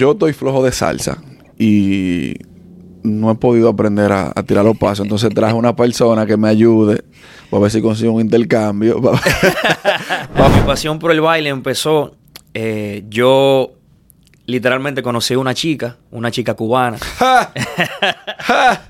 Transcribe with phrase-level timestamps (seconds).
[0.00, 1.18] yo estoy flojo de salsa
[1.58, 2.32] y
[3.02, 5.04] no he podido aprender a, a tirar los pasos.
[5.04, 7.04] Entonces traje una persona que me ayude
[7.50, 8.98] para ver si consigo un intercambio.
[9.00, 12.16] Mi pasión por el baile empezó.
[12.54, 13.72] eh, yo
[14.46, 16.96] literalmente conocí a una chica, una chica cubana.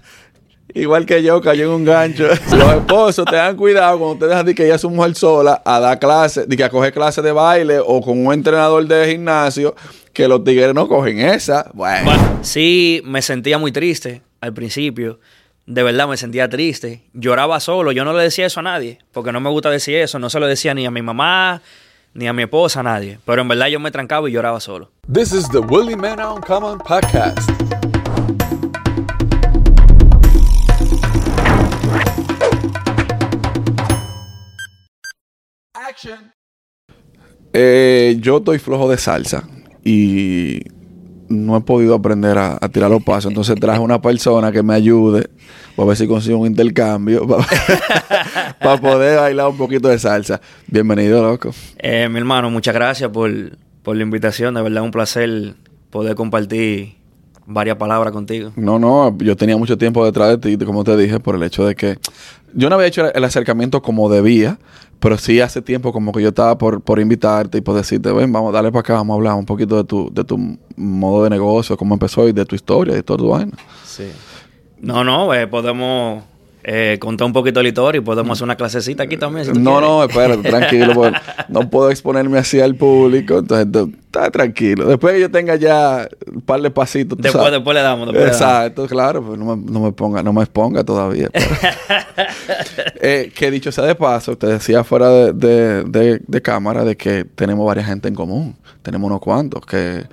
[0.74, 2.26] Igual que yo, cayó en un gancho.
[2.56, 5.80] Los esposos tengan cuidado cuando ustedes dejan de que ella es su mujer sola a
[5.80, 9.74] dar clases, de que a coger clases de baile o con un entrenador de gimnasio,
[10.12, 11.70] que los tigres no cogen esa.
[11.74, 15.18] Bueno, Bueno, sí, me sentía muy triste al principio.
[15.66, 17.02] De verdad me sentía triste.
[17.12, 17.92] Lloraba solo.
[17.92, 18.98] Yo no le decía eso a nadie.
[19.12, 20.18] Porque no me gusta decir eso.
[20.18, 21.62] No se lo decía ni a mi mamá,
[22.12, 23.20] ni a mi esposa, a nadie.
[23.24, 24.90] Pero en verdad yo me trancaba y lloraba solo.
[25.12, 27.48] This is the Willie Man Uncommon podcast.
[37.52, 39.48] Eh, yo estoy flojo de salsa
[39.84, 40.60] y
[41.28, 43.30] no he podido aprender a, a tirar los pasos.
[43.30, 45.30] Entonces traje una persona que me ayude
[45.76, 47.26] para ver si consigo un intercambio
[48.60, 50.40] para, poder bailar un poquito de salsa.
[50.66, 51.50] Bienvenido, loco.
[51.78, 53.30] Eh, mi hermano, muchas gracias por,
[53.82, 54.54] por la invitación.
[54.54, 55.54] De verdad es un placer
[55.90, 56.96] poder compartir
[57.46, 58.52] varias palabras contigo.
[58.56, 61.66] No, no, yo tenía mucho tiempo detrás de ti, como te dije, por el hecho
[61.66, 61.98] de que
[62.54, 64.58] yo no había hecho el acercamiento como debía,
[65.00, 68.30] pero sí hace tiempo como que yo estaba por, por invitarte y por decirte, ven,
[68.30, 71.30] vamos, dale para acá, vamos a hablar un poquito de tu, de tu modo de
[71.30, 73.56] negocio, cómo empezó y de tu historia y todo tu vaina.
[73.84, 74.10] Sí.
[74.78, 76.22] No, no, eh, podemos
[76.62, 79.46] eh, contar un poquito la historia y podemos hacer una clasecita aquí también.
[79.46, 83.66] si No, no, espérate, tranquilo, porque no puedo exponerme así al público, entonces
[84.06, 84.86] está tranquilo.
[84.86, 87.52] Después que yo tenga ya un par de pasitos, Después, sabes.
[87.58, 88.06] después le damos.
[88.08, 88.40] Después le damos.
[88.40, 91.28] Exacto, claro, pues no me, no me ponga, no me exponga todavía.
[91.32, 91.46] pero-
[93.02, 96.96] Eh, que dicho sea de paso, te decía fuera de, de- de- de cámara de
[96.96, 98.56] que tenemos varias gente en común.
[98.82, 100.04] Tenemos unos cuantos, que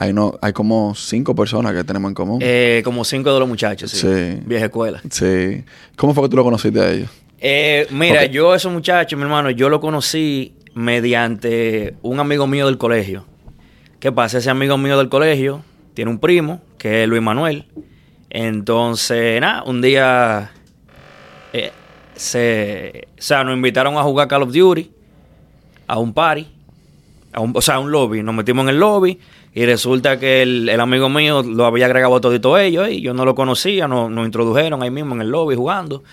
[0.00, 2.38] hay no, hay como cinco personas que tenemos en común.
[2.42, 3.98] Eh, como cinco de los muchachos, sí.
[3.98, 4.40] Sí.
[4.46, 5.00] Vieja escuela.
[5.10, 5.64] Sí.
[5.96, 7.10] ¿Cómo fue que tú lo conociste a ellos?
[7.40, 12.78] Eh, mira, yo esos muchachos, mi hermano, yo lo conocí mediante un amigo mío del
[12.78, 13.24] colegio.
[14.00, 14.38] ¿Qué pasa?
[14.38, 15.62] Ese amigo mío del colegio
[15.94, 17.66] tiene un primo, que es Luis Manuel.
[18.30, 20.50] Entonces, nada, un día
[21.52, 21.72] eh,
[22.14, 24.90] se, o sea, nos invitaron a jugar Call of Duty
[25.86, 26.46] a un party,
[27.32, 28.22] a un- o sea, a un lobby.
[28.22, 29.18] Nos metimos en el lobby
[29.58, 33.12] y resulta que el, el amigo mío lo había agregado a todito ellos y yo
[33.12, 36.04] no lo conocía, nos, nos introdujeron ahí mismo en el lobby jugando.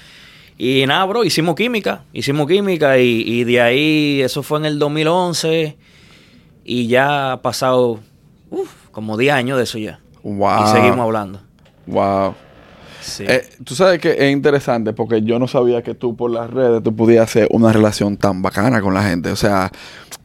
[0.57, 4.79] Y nada, bro, hicimos química, hicimos química y, y de ahí, eso fue en el
[4.79, 5.77] 2011
[6.63, 7.99] y ya ha pasado
[8.49, 9.99] uf, como 10 años de eso ya.
[10.23, 10.63] Wow.
[10.63, 11.39] Y seguimos hablando.
[11.85, 12.33] Wow.
[13.05, 13.23] Sí.
[13.27, 16.81] Eh, tú sabes que es interesante porque yo no sabía que tú por las redes
[16.83, 19.29] tú podías hacer una relación tan bacana con la gente.
[19.31, 19.71] O sea,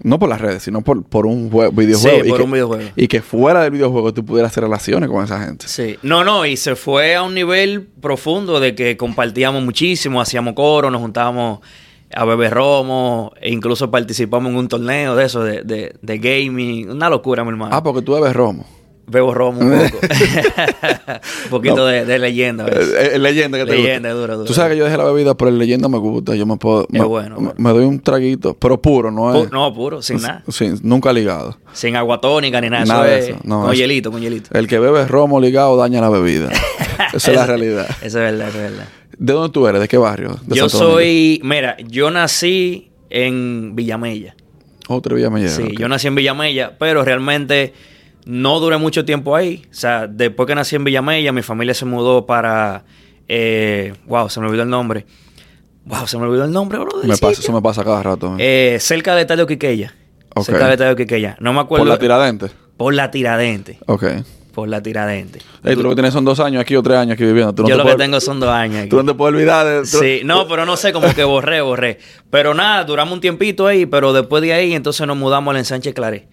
[0.03, 2.23] no por las redes, sino por, por un jue- videojuego.
[2.23, 2.91] Sí, y por que, un videojuego.
[2.97, 5.69] Y que fuera del videojuego tú pudieras hacer relaciones con esa gente.
[5.69, 5.97] Sí.
[6.03, 10.91] No, no, y se fue a un nivel profundo de que compartíamos muchísimo, hacíamos coro,
[10.91, 11.61] nos juntábamos
[12.13, 16.91] a beber romo, e incluso participamos en un torneo de eso, de, de, de gaming.
[16.91, 17.75] Una locura, mi hermano.
[17.77, 18.65] Ah, porque tú bebes romo.
[19.11, 19.99] Bebo romo un poco.
[21.45, 21.85] un poquito No.
[21.87, 22.67] de, de leyenda.
[22.69, 24.21] Eh, eh, leyenda que te Leyenda, gusta.
[24.21, 24.47] duro, duro.
[24.47, 26.35] Tú sabes que yo dejé la bebida, pero el leyenda me gusta.
[26.35, 26.83] Yo me puedo.
[26.85, 29.49] Es me, bueno, me- doy un traguito, pero puro, no es.
[29.49, 30.43] Pu- no, puro, sin nada.
[30.49, 31.59] Sí, nunca ligado.
[31.73, 32.85] Sin agua tónica ni nada.
[32.85, 34.51] Nada eso de eso, no, con hielito, con hielito.
[34.59, 36.51] El que bebe romo ligado daña la bebida.
[37.13, 37.87] Esa es la realidad.
[38.03, 38.89] Eso es verdad, eso es verdad.
[39.19, 39.81] ¿De dónde tú eres?
[39.81, 40.39] ¿De qué barrio?
[40.47, 44.35] De Yo soy, mira, yo nací en Villamella.
[44.89, 45.51] Otra vía me llega.
[45.53, 47.73] Sí, yo nací en Villamella, pero realmente
[48.25, 49.63] no duré mucho tiempo ahí.
[49.71, 52.85] O sea, después que nací en Villamella, mi familia se mudó para...
[53.29, 55.07] Eh, wow, se me olvidó el nombre.
[55.85, 56.91] Wow, se me olvidó el nombre, bro.
[57.05, 58.37] Me pasa, eso me pasa cada rato.
[58.39, 58.79] eh.
[58.81, 59.95] Cerca del estadio Quiqueya.
[60.35, 60.45] Ok.
[60.47, 61.37] Cerca del estadio Quiqueya.
[61.41, 61.85] No me acuerdo.
[61.85, 62.51] Por la tiradente.
[62.81, 63.79] Por la Tiradente.
[63.89, 64.05] Ok.
[64.55, 65.41] Por la Tiradente.
[65.63, 67.55] Ey, tú lo que tienes son dos años aquí o tres años aquí viviendo.
[67.55, 68.89] Tú no Yo lo que tengo son dos años aquí.
[68.89, 69.85] Tú no te puedes olvidar de...
[69.85, 71.99] Sí, no, pero no sé, como que borré, borré.
[72.31, 75.93] Pero nada, duramos un tiempito ahí, pero después de ahí entonces nos mudamos al ensanche
[75.93, 76.27] Claré.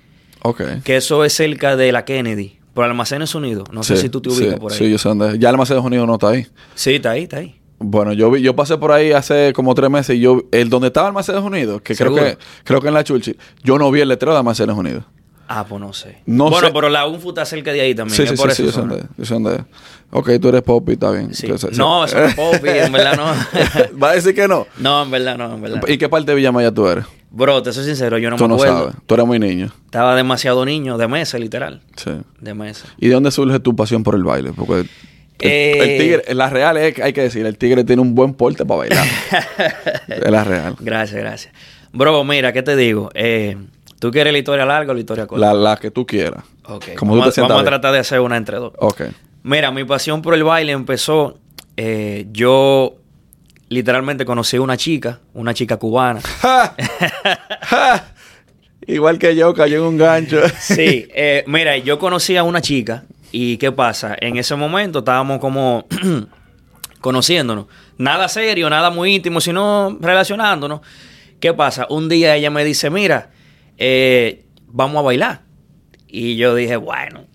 [0.44, 0.62] Ok.
[0.84, 3.68] Que eso es cerca de la Kennedy, por Almacenes Unidos.
[3.72, 4.78] No sé Sí, si tú te ubicas sí, por ahí.
[4.78, 5.38] Sí, yo sé dónde.
[5.40, 6.48] Ya el Mercedes Unidos no está ahí.
[6.76, 7.60] Sí, está ahí, está ahí.
[7.80, 10.88] Bueno, yo vi, yo pasé por ahí hace como tres meses y yo, el donde
[10.88, 14.02] estaba el Mercedes Unidos, que creo que, creo que en la Churchill, yo no vi
[14.02, 15.04] el letrero de Mercedes Unidos.
[15.50, 16.18] Ah, pues no sé.
[16.26, 16.74] No bueno, sé.
[16.74, 18.18] pero la UNFU está cerca de ahí también.
[18.18, 18.82] Sí, sí, por sí, sí, esa
[19.18, 19.64] yo sé dónde.
[20.10, 21.34] Ok, tú eres Poppy, está bien.
[21.34, 21.46] Sí.
[21.46, 22.16] Entonces, No, sí.
[22.16, 23.26] eso no es Poppy, en verdad no.
[24.04, 24.68] ¿Va a decir que no?
[24.80, 25.82] no, en verdad no, en verdad.
[25.88, 27.06] ¿Y qué parte de Villamaya tú eres?
[27.30, 28.80] Bro, te soy sincero, yo no tú me no acuerdo.
[28.80, 28.96] sabes.
[29.06, 29.72] Tú eres muy niño.
[29.86, 31.82] Estaba demasiado niño, de mesa, literal.
[31.96, 32.12] Sí.
[32.40, 32.88] De mesa.
[32.98, 34.54] ¿Y de dónde surge tu pasión por el baile?
[34.56, 34.90] Porque el,
[35.40, 35.78] Eh.
[35.78, 38.80] el tigre, la real es, hay que decir, el tigre tiene un buen porte para
[38.80, 39.06] bailar.
[40.08, 40.76] es la real.
[40.80, 41.54] Gracias, gracias.
[41.94, 43.10] Bro, mira, ¿qué te digo?
[43.14, 43.58] Eh,
[44.00, 45.46] ¿Tú quieres la historia larga o la historia corta?
[45.48, 46.44] La, la que tú quieras.
[46.66, 46.94] Ok.
[46.98, 48.74] Como tú te sientas vamos a tratar de hacer una entre dos.
[48.78, 49.02] Ok.
[49.44, 51.38] Mira, mi pasión por el baile empezó.
[51.78, 52.96] eh, yo
[53.70, 56.22] literalmente conocí a una chica, una chica cubana.
[56.42, 56.76] ¡Ja!
[57.62, 58.14] ¡Ja!
[58.86, 60.42] Igual que yo, cayó en un gancho.
[60.60, 64.16] Sí, eh, mira, yo conocí a una chica y ¿qué pasa?
[64.20, 65.86] En ese momento estábamos como
[67.02, 67.68] conociéndonos.
[67.98, 70.82] Nada serio, nada muy íntimo, sino relacionándonos.
[71.40, 71.86] ¿Qué pasa?
[71.90, 73.32] Un día ella me dice, mira,
[73.78, 75.42] eh, vamos a bailar.
[76.08, 77.26] Y yo dije, bueno,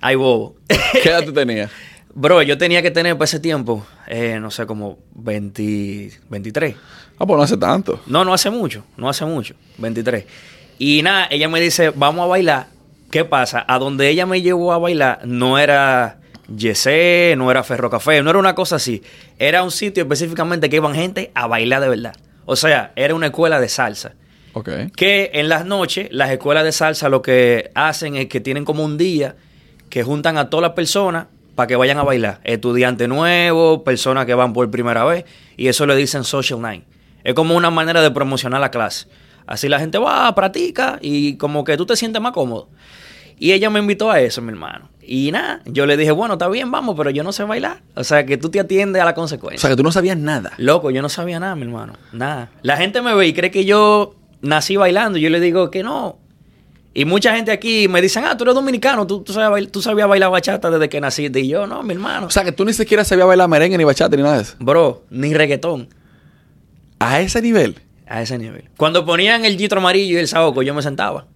[0.00, 0.56] ay bobo.
[1.02, 1.70] ¿Qué edad tú tenías?
[2.18, 6.74] Bro, yo tenía que tener para ese tiempo, eh, no sé, como 20, 23.
[7.18, 8.00] Ah, pues no hace tanto.
[8.06, 10.24] No, no hace mucho, no hace mucho, 23.
[10.78, 12.68] Y nada, ella me dice, vamos a bailar.
[13.10, 13.66] ¿Qué pasa?
[13.68, 18.30] A donde ella me llevó a bailar no era Yesé, no era Ferro Café, no
[18.30, 19.02] era una cosa así.
[19.38, 22.16] Era un sitio específicamente que iban gente a bailar de verdad.
[22.46, 24.14] O sea, era una escuela de salsa.
[24.54, 24.70] Ok.
[24.96, 28.86] Que en las noches, las escuelas de salsa lo que hacen es que tienen como
[28.86, 29.36] un día
[29.90, 31.26] que juntan a todas las personas
[31.56, 32.40] para que vayan a bailar.
[32.44, 35.24] Estudiantes nuevos, personas que van por primera vez,
[35.56, 36.84] y eso le dicen social night.
[37.24, 39.08] Es como una manera de promocionar la clase.
[39.48, 42.68] Así la gente va, practica y como que tú te sientes más cómodo.
[43.38, 44.88] Y ella me invitó a eso, mi hermano.
[45.02, 47.82] Y nada, yo le dije, bueno, está bien, vamos, pero yo no sé bailar.
[47.94, 49.60] O sea, que tú te atiendes a la O consecuencia.
[49.60, 50.52] sea, que tú no sabías nada.
[50.56, 51.94] Loco, yo no sabía nada, mi hermano.
[52.12, 52.50] Nada.
[52.62, 55.18] La gente me ve y cree que yo nací bailando.
[55.18, 56.18] Yo le digo que no.
[56.98, 59.82] Y mucha gente aquí me dicen, ah, tú eres dominicano, tú, tú, sabes bail- tú
[59.82, 61.40] sabías bailar bachata desde que naciste.
[61.40, 62.26] Y yo, no, mi hermano.
[62.28, 64.54] O sea, que tú ni siquiera sabías bailar merengue, ni bachata, ni nada de eso.
[64.60, 65.90] Bro, ni reggaetón.
[66.98, 67.76] A ese nivel.
[68.06, 68.70] A ese nivel.
[68.78, 71.26] Cuando ponían el gitro amarillo y el saoco, yo me sentaba.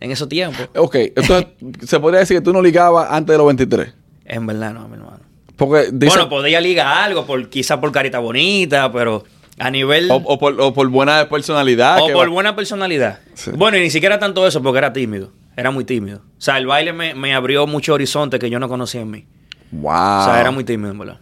[0.00, 0.66] En esos tiempos.
[0.74, 1.48] Ok, entonces
[1.86, 3.92] se podría decir que tú no ligabas antes de los 23.
[4.24, 5.20] En verdad, no, mi hermano.
[5.56, 9.24] Porque dice, Bueno, podía ligar algo, por, quizá por carita bonita, pero
[9.60, 10.10] a nivel...
[10.10, 11.98] o, o por, o por buena personalidad.
[12.00, 13.20] o por va- buena personalidad.
[13.34, 13.50] Sí.
[13.54, 15.32] Bueno, y ni siquiera tanto eso porque era tímido.
[15.56, 16.18] Era muy tímido.
[16.18, 19.26] O sea, el baile me, me abrió mucho horizonte que yo no conocía en mí.
[19.72, 19.92] Wow.
[19.92, 21.18] O sea, era muy tímido, en verdad.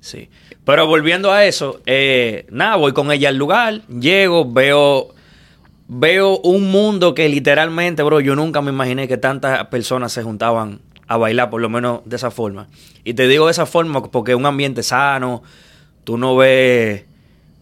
[0.00, 0.30] Sí.
[0.64, 5.08] Pero volviendo a eso, eh, nada, voy con ella al lugar, llego, veo,
[5.88, 10.80] veo un mundo que literalmente, bro, yo nunca me imaginé que tantas personas se juntaban
[11.08, 12.68] a bailar, por lo menos de esa forma.
[13.02, 15.42] Y te digo de esa forma porque es un ambiente sano,
[16.04, 17.04] tú no ves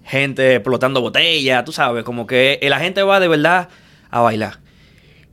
[0.07, 3.69] gente explotando botellas, tú sabes, como que la gente va de verdad
[4.11, 4.61] a bailar.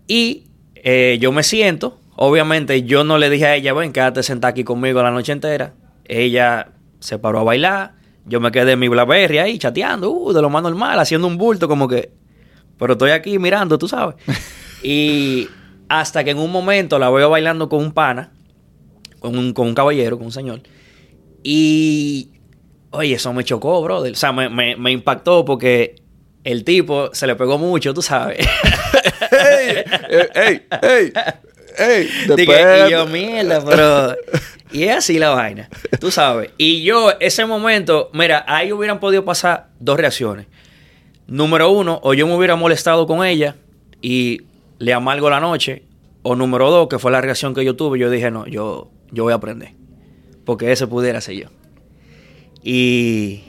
[0.08, 4.50] Y eh, yo me siento, obviamente yo no le dije a ella, ven, quédate sentada
[4.50, 5.75] aquí conmigo la noche entera.
[6.06, 7.94] Ella se paró a bailar,
[8.25, 11.38] yo me quedé en mi Blackberry ahí chateando, uh, de lo más normal, haciendo un
[11.38, 12.12] bulto como que,
[12.78, 14.16] pero estoy aquí mirando, tú sabes.
[14.84, 15.48] y
[15.88, 18.31] hasta que en un momento la veo bailando con un pana,
[19.20, 20.62] con un, con un caballero, con un señor.
[21.44, 22.31] Y,
[22.94, 24.13] oye, eso me chocó, brother.
[24.13, 25.95] O sea, me, me- me impactó porque
[26.44, 28.40] el tipo se le pegó mucho, tú sabes.
[29.31, 29.84] ¡Ey!
[30.10, 30.28] ¡Ey!
[30.36, 30.62] ¡Ey!
[30.81, 31.13] ¡Ey!
[31.78, 32.10] ¡Ey!
[32.36, 34.16] Dije, y yo, mierda, pero...
[34.72, 35.69] Y es así la vaina,
[36.00, 36.50] tú sabes.
[36.57, 40.48] Y yo, ese momento, mira, ahí hubieran podido pasar dos reacciones.
[41.28, 43.56] Número uno, o yo me hubiera molestado con ella
[44.01, 44.42] y
[44.80, 45.84] le amargo la noche.
[46.24, 49.24] O número dos, que fue la reacción que yo tuve, yo dije, no, yo, yo
[49.24, 49.74] voy a aprender.
[50.46, 51.48] Porque ese pudiera ser yo.
[52.63, 53.44] Y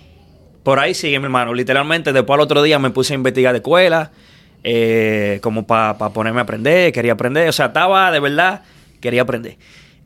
[0.62, 1.54] por ahí sigue, mi hermano.
[1.54, 4.10] Literalmente, después al otro día me puse a investigar de escuela,
[4.64, 7.48] eh, como para ponerme a aprender, quería aprender.
[7.48, 8.62] O sea, estaba de verdad,
[9.00, 9.56] quería aprender.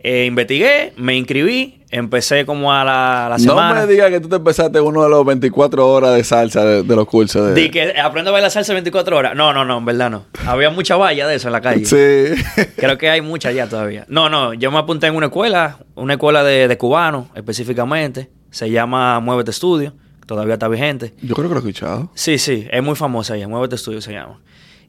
[0.00, 3.80] Eh, investigué, me inscribí, empecé como a la, a la No semana.
[3.80, 6.96] me digas que tú te empezaste uno de los 24 horas de salsa de, de
[6.96, 7.54] los cursos de...
[7.60, 9.34] Di que aprendo a bailar salsa 24 horas.
[9.34, 10.26] No, no, no, en verdad no.
[10.46, 11.84] Había mucha valla de eso en la calle.
[11.84, 12.64] Sí.
[12.76, 14.04] Creo que hay mucha ya todavía.
[14.08, 18.28] No, no, yo me apunté en una escuela, una escuela de, de cubanos específicamente.
[18.50, 19.94] Se llama Muévete Estudio,
[20.26, 21.14] todavía está vigente.
[21.22, 22.10] Yo creo que lo he escuchado.
[22.14, 24.40] Sí, sí, es muy famosa ella, Muévete Estudio se llama.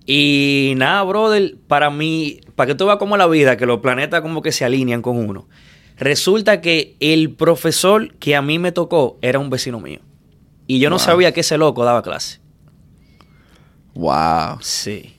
[0.05, 4.21] Y nada, brother, para mí, para que tú veas como la vida, que los planetas
[4.21, 5.47] como que se alinean con uno.
[5.97, 9.99] Resulta que el profesor que a mí me tocó era un vecino mío.
[10.65, 12.39] Y yo no sabía que ese loco daba clase.
[13.93, 14.59] Wow.
[14.61, 15.15] Sí.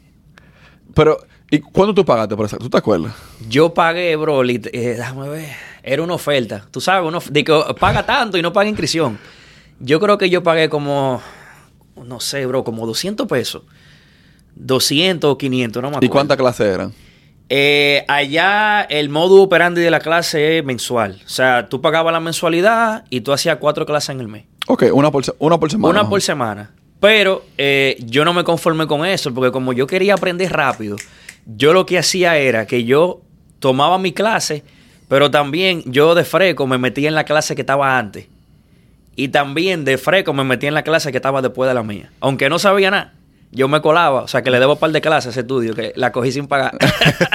[0.95, 1.19] Pero,
[1.51, 2.57] ¿y cuándo tú pagaste por eso?
[2.57, 3.15] ¿Tú te acuerdas?
[3.49, 5.70] Yo pagué, bro, eh, déjame ver.
[5.83, 6.67] Era una oferta.
[6.71, 9.19] Tú sabes, una of- de que paga tanto y no paga inscripción.
[9.79, 11.23] Yo creo que yo pagué como,
[12.05, 13.63] no sé, bro, como 200 pesos.
[14.57, 16.07] 200 o 500, no me acuerdo.
[16.07, 16.93] ¿Y cuántas clases eran?
[17.49, 21.21] Eh, allá el modo operandi de la clase es mensual.
[21.25, 24.45] O sea, tú pagabas la mensualidad y tú hacías cuatro clases en el mes.
[24.69, 26.01] Ok, una por, una por semana.
[26.01, 26.71] Una por semana.
[27.01, 30.97] Pero eh, yo no me conformé con eso, porque como yo quería aprender rápido,
[31.47, 33.23] yo lo que hacía era que yo
[33.59, 34.63] tomaba mi clase,
[35.11, 38.27] pero también yo de freco me metía en la clase que estaba antes.
[39.17, 42.11] Y también de freco me metía en la clase que estaba después de la mía.
[42.21, 43.13] Aunque no sabía nada.
[43.51, 44.23] yo me colaba.
[44.23, 46.31] O sea, que le debo un par de clases a ese estudio, que la cogí
[46.33, 46.79] sin pagar.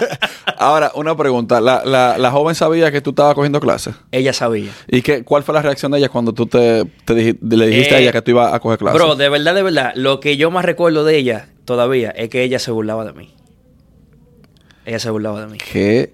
[0.57, 1.59] Ahora, una pregunta.
[1.59, 3.93] ¿La, la, la joven sabía que tú estabas cogiendo clases?
[4.11, 4.71] ella sabía.
[4.87, 7.99] ¿Y qué, cuál fue la reacción de ella cuando tú te, te le dijiste a
[7.99, 8.99] Eh, ella que tú ibas a coger clases?
[8.99, 12.41] Bro, de verdad, de verdad, lo que yo más recuerdo de ella todavía es que
[12.43, 13.33] ella se burlaba de mí.
[14.85, 15.57] Ella se burlaba de mí.
[15.57, 16.13] que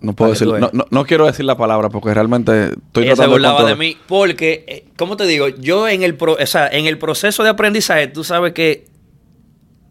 [0.00, 3.16] no puedo decir, no, no, no quiero decir la palabra porque realmente estoy ella se
[3.16, 5.48] tratando burlaba de mí porque, eh, ¿cómo te digo?
[5.48, 8.86] Yo en el, pro- o sea, en el proceso de aprendizaje, tú sabes que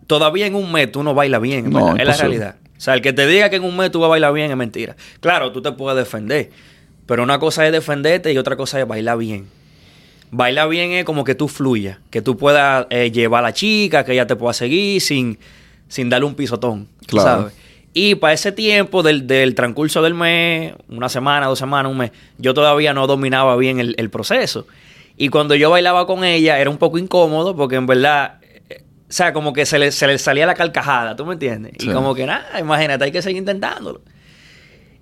[0.08, 2.56] todavía en un mes tú no bailas bien, en No, es la realidad.
[2.78, 4.50] O sea, el que te diga que en un mes tú vas a bailar bien
[4.50, 4.96] es mentira.
[5.20, 6.50] Claro, tú te puedes defender,
[7.06, 9.48] pero una cosa es defenderte y otra cosa es bailar bien.
[10.32, 14.06] Bailar bien es como que tú fluyas, que tú puedas eh, llevar a la chica,
[14.06, 15.38] que ella te pueda seguir sin,
[15.88, 17.42] sin darle un pisotón, Claro.
[17.42, 17.54] ¿sabes?
[18.01, 22.12] Y para ese tiempo del, del transcurso del mes, una semana, dos semanas, un mes,
[22.38, 24.65] yo todavía no dominaba bien el, el proceso.
[25.18, 28.39] Y cuando yo bailaba con ella era un poco incómodo porque en verdad,
[28.70, 31.74] eh, o sea, como que se le, se le salía la carcajada, ¿tú me entiendes?
[31.77, 31.89] Sí.
[31.89, 34.01] Y como que nada, imagínate, hay que seguir intentándolo.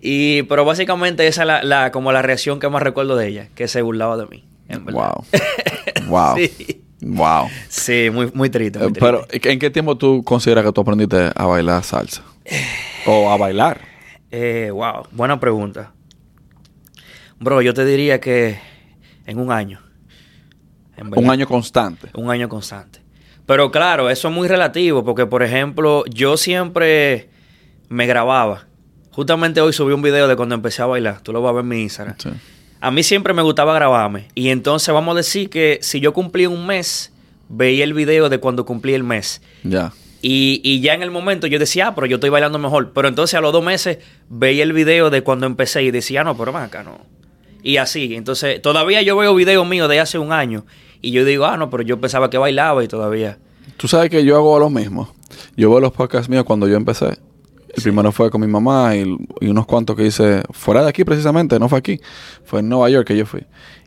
[0.02, 3.48] Y, pero básicamente esa es la, la- como la reacción que más recuerdo de ella,
[3.54, 4.44] que se burlaba de mí.
[4.70, 5.14] En verdad.
[5.14, 5.26] Wow.
[6.08, 6.36] wow.
[6.38, 6.82] Sí.
[7.02, 7.48] Wow.
[7.70, 8.80] Sí, muy, muy triste.
[8.80, 9.00] muy Eh, triste.
[9.06, 12.24] Pero, ¿en qué tiempo tú consideras que tú aprendiste a bailar salsa?
[13.08, 13.82] O a bailar.
[14.30, 15.94] Eh, wow, buena pregunta.
[17.40, 18.60] Bro, yo te diría que
[19.26, 19.80] en un año.
[20.96, 21.12] En.
[21.18, 22.10] Un año constante.
[22.14, 23.00] Un año constante.
[23.46, 27.30] Pero claro, eso es muy relativo, porque por ejemplo, yo siempre
[27.88, 28.66] me grababa.
[29.12, 31.22] Justamente hoy subí un video de cuando empecé a bailar.
[31.22, 32.16] Tú lo vas a ver en mi Instagram.
[32.18, 32.30] Sí.
[32.80, 34.28] A mí siempre me gustaba grabarme.
[34.36, 37.12] Y entonces vamos a decir que si yo cumplí un mes,
[37.50, 39.42] veía el video de cuando cumplí el mes.
[39.64, 39.94] Ya.
[40.22, 42.92] Y, y ya en el momento yo decía, ah, pero yo estoy bailando mejor.
[42.94, 46.24] Pero entonces a los dos meses veía el video de cuando empecé y decía, "Ah,
[46.24, 47.00] no, pero más acá no.
[47.64, 48.16] Y así.
[48.16, 50.66] Entonces todavía yo veo videos míos de hace un año
[51.02, 53.38] y yo digo, ah, no, pero yo pensaba que bailaba y todavía.
[53.78, 55.14] Tú sabes que yo hago lo mismo.
[55.56, 57.18] Yo veo los podcasts míos cuando yo empecé.
[57.76, 59.04] El primero fue con mi mamá y,
[59.40, 62.00] y unos cuantos que hice fuera de aquí precisamente, no fue aquí.
[62.44, 63.44] Fue en Nueva York que yo fui.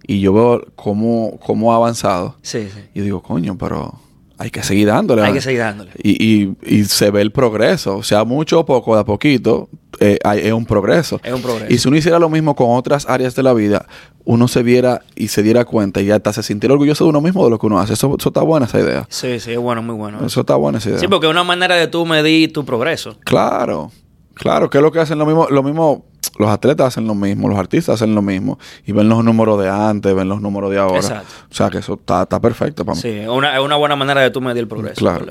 [0.07, 2.37] Y yo veo cómo, cómo ha avanzado.
[2.43, 2.81] Sí, sí.
[2.95, 3.99] Y digo, coño, pero
[4.43, 5.23] hay que seguir dándole.
[5.23, 5.91] Hay que seguir dándole.
[6.03, 7.97] Y, y, y se ve el progreso.
[7.99, 9.69] O sea, mucho o poco, de a poquito,
[10.01, 11.21] eh, hay- es un progreso.
[11.23, 11.73] Es un progreso.
[11.73, 13.87] Y si uno hiciera lo mismo con otras áreas de la vida,
[14.25, 17.45] uno se viera y se diera cuenta y hasta se sintiera orgulloso de uno mismo
[17.45, 17.93] de lo que uno hace.
[17.93, 19.07] Eso, eso está buena esa idea.
[19.11, 20.25] Sí, sí, es bueno, muy bueno.
[20.25, 20.99] Eso está buena esa idea.
[21.01, 23.17] Sí, porque es una manera de tú medir tu progreso.
[23.25, 23.93] Claro,
[24.41, 26.05] claro, que es lo que hacen lo mismo, lo mismo,
[26.39, 29.69] los atletas hacen lo mismo, los artistas hacen lo mismo, y ven los números de
[29.69, 30.97] antes, ven los números de ahora.
[30.99, 31.29] Exacto.
[31.51, 33.03] O sea que eso está, está perfecto para mí.
[33.03, 34.97] Sí, es una, buena manera de tú medir el progreso.
[34.97, 35.27] Claro.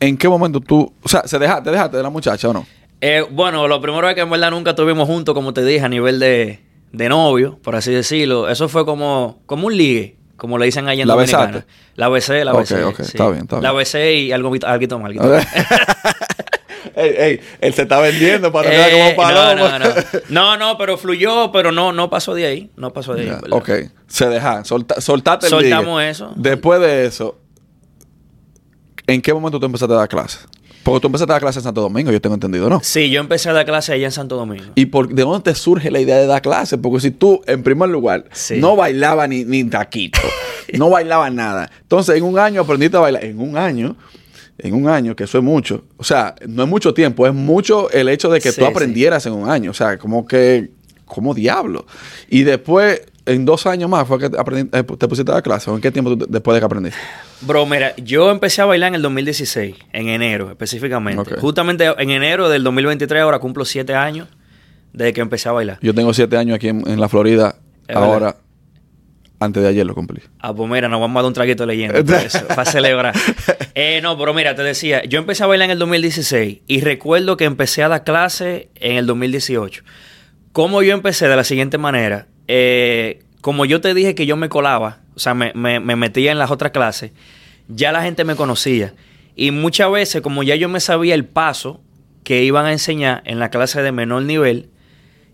[0.00, 2.66] ¿En qué momento tú, o sea, se deja, te dejaste de la muchacha o no?
[3.00, 5.88] Eh, bueno, lo primero es que en verdad nunca estuvimos juntos, como te dije, a
[5.88, 6.60] nivel de,
[6.92, 8.48] de novio, por así decirlo.
[8.48, 11.46] Eso fue como, como un ligue, como le dicen allá en ¿La Dominicana.
[11.46, 11.66] besaste?
[11.96, 12.82] La besé, la besé.
[12.82, 13.76] ok, está bien, está La bien.
[13.78, 15.22] besé y algo, algo más, algo
[16.96, 19.86] ey, ey, él se está vendiendo para Eh, no, no, no.
[20.28, 22.70] No, no, pero fluyó, pero no, no pasó de ahí.
[22.76, 23.28] No pasó de ahí.
[23.28, 23.52] Verdad.
[23.52, 23.70] ok,
[24.06, 26.10] se deja, solta, soltate el Soltamos ligue.
[26.10, 26.32] eso.
[26.36, 27.38] Después de eso,
[29.06, 30.46] ¿en qué momento tú empezaste a dar clases?
[30.82, 32.80] Porque tú empezaste a dar clases en Santo Domingo, yo tengo entendido, ¿no?
[32.82, 34.72] Sí, yo empecé a dar clase allá en Santo Domingo.
[34.74, 36.78] ¿Y por, de dónde te surge la idea de dar clases?
[36.82, 38.56] Porque si tú, en primer lugar, Sí.
[38.58, 40.20] no bailaba ni, ni taquito,
[40.78, 41.70] no bailaba nada.
[41.82, 43.24] Entonces, en un año aprendiste a bailar.
[43.24, 43.94] En un año,
[44.62, 45.84] en un año, que eso es mucho.
[45.96, 48.70] O sea, no es mucho tiempo, es mucho el hecho de que Sí, tú sí.
[48.70, 49.70] aprendieras en un año.
[49.70, 50.70] O sea, como que,
[51.04, 51.86] como diablo.
[52.28, 55.68] Y después, en dos años más, fue que aprendi- eh, te pusiste a dar clases.
[55.68, 56.98] ¿O en qué tiempo tú- después de que aprendiste?
[57.42, 61.36] Bro, mira, yo empecé a bailar en el 2016, en enero específicamente.
[61.36, 64.28] Justamente en enero del 2023, ahora cumplo siete años
[64.92, 65.78] desde que empecé a bailar.
[65.80, 67.56] Yo tengo siete años aquí en, en la Florida.
[67.88, 68.36] Es ahora,
[69.40, 70.20] antes de ayer lo cumplí.
[70.38, 72.04] Ah, pues mira, nos vamos a dar un traguito leyendo
[72.48, 73.14] para celebrar.
[73.74, 77.36] Eh, no, pero mira, te decía, yo empecé a bailar en el 2016 y recuerdo
[77.36, 79.82] que empecé a dar clase en el 2018.
[80.52, 81.26] ¿Cómo yo empecé?
[81.28, 82.26] De la siguiente manera.
[82.48, 86.32] Eh, como yo te dije que yo me colaba, o sea, me, me- me metía
[86.32, 87.12] en las otras clases,
[87.68, 88.94] ya la gente me conocía.
[89.36, 91.80] Y muchas veces, como ya yo me sabía el paso
[92.24, 94.68] que iban a enseñar en la clase de menor nivel,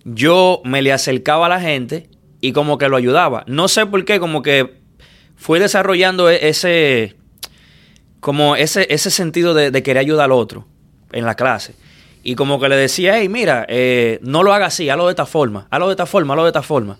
[0.05, 2.09] yo me le acercaba a la gente
[2.47, 3.43] y como que lo ayudaba.
[3.49, 4.77] No sé por qué, como que
[5.35, 7.17] fui desarrollando e- ese,
[8.21, 10.65] como ese, ese sentido de, querer ayudar al otro
[11.13, 11.75] en la clase.
[12.23, 15.27] Y como que le decía, hey, mira, eh, no lo hagas así, hazlo de esta
[15.27, 16.99] forma, hazlo de esta forma, hazlo de esta forma.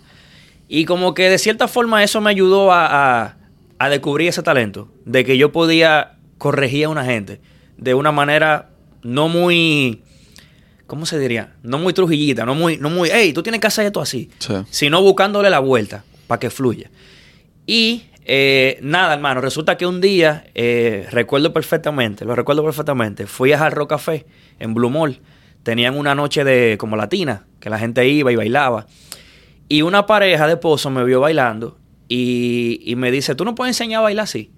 [0.67, 2.87] Y como que de cierta forma eso me ayudó a,
[3.23, 3.37] a-
[3.79, 7.39] a descubrir ese talento, de que yo podía corregir a una gente
[7.77, 8.69] de una manera
[9.03, 10.01] no muy,
[10.87, 11.53] ¿cómo se diría?
[11.63, 14.53] No muy trujillita, no muy, no muy, hey, tú tienes que hacer esto así Sí.
[14.69, 16.89] sino buscándole la vuelta para que fluya.
[17.65, 23.53] Y Eh, nada, hermano, resulta que un día, eh, recuerdo perfectamente, lo recuerdo perfectamente, fui
[23.53, 24.25] a Jarro Café
[24.59, 25.21] en Blue Mall.
[25.63, 28.85] Tenían una noche de como latina, que la gente iba y bailaba.
[29.69, 31.77] Y una pareja de esposos me vio bailando
[32.09, 34.51] y, y me dice, ¿tú no puedes enseñar a bailar así?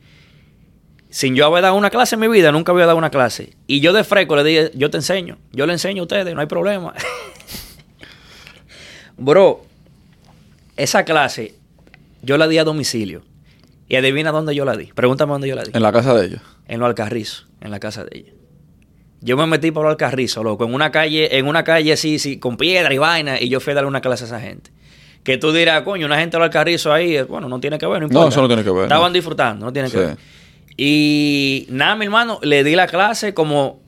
[1.10, 3.54] Sin yo haber dado una clase en mi vida, nunca había dado una clase.
[3.68, 6.42] Y yo de fresco le dije, yo te enseño, yo le enseño a ustedes, no
[6.42, 6.94] hay problema.
[9.18, 9.66] Bro,
[10.78, 11.56] esa clase
[12.22, 13.24] yo la di a domicilio.
[13.88, 14.86] Y adivina dónde yo la di.
[14.94, 15.72] Pregúntame dónde yo la di.
[15.74, 16.42] En la casa de ellos.
[16.68, 18.32] En los Alcarrizos, en la casa de ella.
[19.22, 22.38] Yo me metí por los Alcarrizos, loco, en una calle, en una calle así, sí,
[22.40, 24.70] con piedra y vaina, y yo fui a darle una clase a esa gente.
[25.24, 27.88] Que tú dirás, coño, una gente de los Alcarrizos ahí, eh, bueno, no tiene que
[27.88, 28.26] ver, no importa.
[28.26, 28.84] No, eso no tiene que ver.
[28.84, 29.14] Estaban no.
[29.14, 30.04] disfrutando, no tiene que Sí.
[30.04, 30.18] ver.
[30.82, 33.82] Y nada, mi hermano, le di la clase como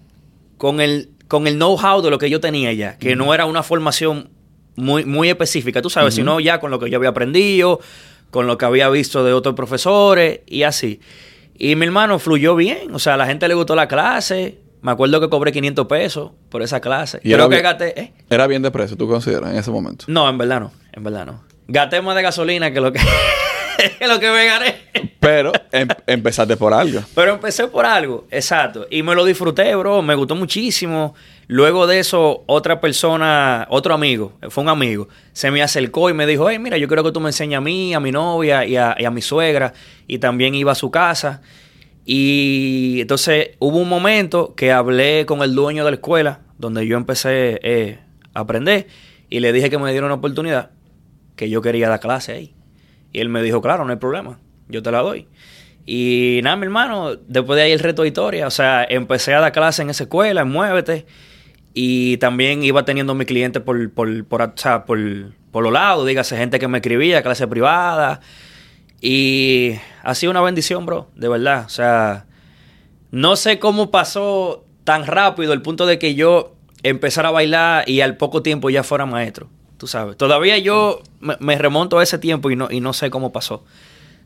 [0.58, 3.64] con el, con el know-how de lo que yo tenía ya, que no era una
[3.64, 4.30] formación
[4.76, 7.80] muy, muy específica, tú sabes, sino ya con lo que yo había aprendido,
[8.30, 11.00] con lo que había visto de otros profesores y así.
[11.58, 14.60] Y mi hermano fluyó bien, o sea, a la gente le gustó la clase.
[14.82, 17.22] Me acuerdo que cobré 500 pesos por esa clase.
[17.24, 18.02] Y era Creo que bien- gasté...
[18.02, 18.12] ¿eh?
[18.30, 20.04] Era bien de precio, ¿tú consideras en ese momento?
[20.10, 21.42] No, en verdad no, en verdad no.
[21.70, 23.00] Gasté más de gasolina que lo que
[24.08, 24.76] lo que me gané.
[25.20, 27.02] Pero em- empezaste por algo.
[27.14, 28.88] Pero empecé por algo, exacto.
[28.90, 30.02] Y me lo disfruté, bro.
[30.02, 31.14] Me gustó muchísimo.
[31.48, 36.26] Luego de eso, otra persona, otro amigo, fue un amigo, se me acercó y me
[36.26, 38.78] dijo, hey, mira, yo quiero que tú me enseñes a mí, a mi novia y
[38.78, 39.74] a, y a mi suegra.
[40.08, 41.42] Y también iba a su casa.
[42.06, 46.98] Y entonces hubo un momento que hablé con el dueño de la escuela, donde yo
[46.98, 48.00] empecé eh,
[48.34, 48.88] a aprender,
[49.30, 50.72] y le dije que me diera una oportunidad,
[51.36, 52.56] que yo quería dar clase ahí.
[53.14, 55.28] Y él me dijo, claro, no hay problema, yo te la doy.
[55.86, 59.40] Y nada, mi hermano, después de ahí el reto de historia, o sea, empecé a
[59.40, 61.06] dar clase en esa escuela, Muévete,
[61.74, 65.00] y también iba teniendo mis clientes por, por, por, o sea, por,
[65.52, 68.22] por los lados, dígase, gente que me escribía, clase privada,
[69.02, 72.26] y ha sido una bendición, bro, de verdad, o sea,
[73.10, 78.02] no sé cómo pasó tan rápido el punto de que yo empezara a bailar y
[78.02, 79.50] al poco tiempo ya fuera maestro,
[79.82, 80.16] tú sabes.
[80.16, 83.64] Todavía yo me, me remonto a ese tiempo y no, y no sé cómo pasó.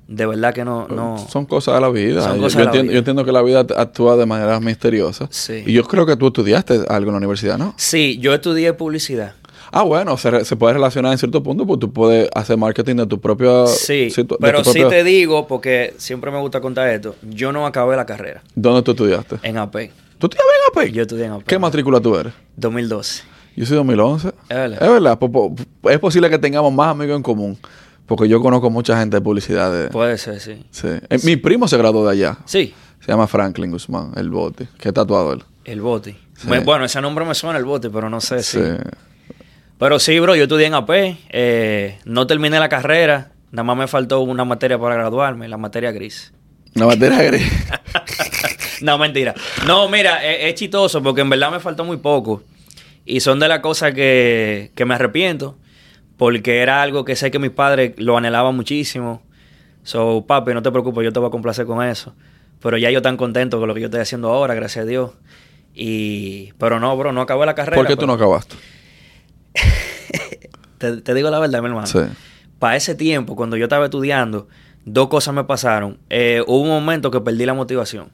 [0.05, 0.85] De verdad que no...
[0.89, 2.21] no Son cosas de la vida.
[2.23, 2.93] Son yo, cosas yo de la entiendo, vida.
[2.93, 5.29] yo entiendo que la vida actúa de manera misteriosa.
[5.31, 5.63] Sí.
[5.65, 7.73] Y yo creo que tú estudiaste algo en la universidad, ¿no?
[7.77, 9.33] Sí, yo estudié publicidad.
[9.71, 13.21] Ah, bueno, se, puede relacionar en cierto punto, pues tú puedes hacer marketing de tu
[13.21, 13.65] propio...
[13.67, 17.65] Sí, situ- pero sí propio- te digo, porque siempre me gusta contar esto, yo no
[17.65, 19.37] acabé la carrera ¿Dónde tú estudiaste?
[19.41, 19.75] en AP.
[20.19, 20.91] ¿Tú estudiabas en AP?
[20.93, 21.43] Yo estudié en AP.
[21.45, 22.33] ¿Qué matrícula tú eres?
[22.57, 23.23] 2012.
[23.55, 24.27] Yo soy 2011.
[24.27, 24.83] Es verdad.
[24.83, 25.99] Es verdad.
[25.99, 27.57] posible que tengamos más amigos en común.
[28.05, 29.71] Porque yo conozco mucha gente de publicidad.
[29.71, 30.63] de- Puede ser, sí.
[30.71, 30.87] sí.
[31.09, 32.37] Eh, Mi primo se graduó de allá.
[32.45, 34.67] Sí, Se llama Franklin Guzmán, el bote.
[34.79, 35.43] Es tatuado él.
[35.63, 36.15] el bote.
[36.37, 36.47] Sí.
[36.65, 38.59] Bueno, ese nombre me suena, el bote, pero no sé si...
[38.59, 38.63] Sí.
[39.77, 40.89] Pero sí, bro, yo estudié en AP,
[41.29, 45.91] eh, no terminé la carrera, nada más me faltó una materia para graduarme, la materia
[45.91, 46.31] gris.
[46.75, 47.43] Una materia gris.
[48.81, 49.33] no, mentira.
[49.67, 52.43] No, mira, es, es chistoso porque en verdad me faltó muy poco.
[53.05, 55.57] Y son de las cosas que, que me arrepiento.
[56.17, 59.21] Porque era algo que sé que mis padres lo anhelaban muchísimo.
[59.83, 62.15] So, papi, no te preocupes, yo te voy a complacer con eso.
[62.61, 65.11] Pero ya yo tan contento con lo que yo estoy haciendo ahora, gracias a Dios.
[65.73, 66.53] Y...
[66.57, 67.75] Pero no, bro, no acabé la carrera.
[67.75, 68.55] ¿Por qué tú no acabaste?
[70.77, 71.87] Te, te digo la verdad, mi hermano.
[71.87, 71.99] Sí.
[72.59, 74.49] Para ese tiempo, cuando yo estaba estudiando,
[74.83, 75.99] dos cosas me pasaron.
[76.09, 78.09] Eh, hubo un momento que perdí la motivación.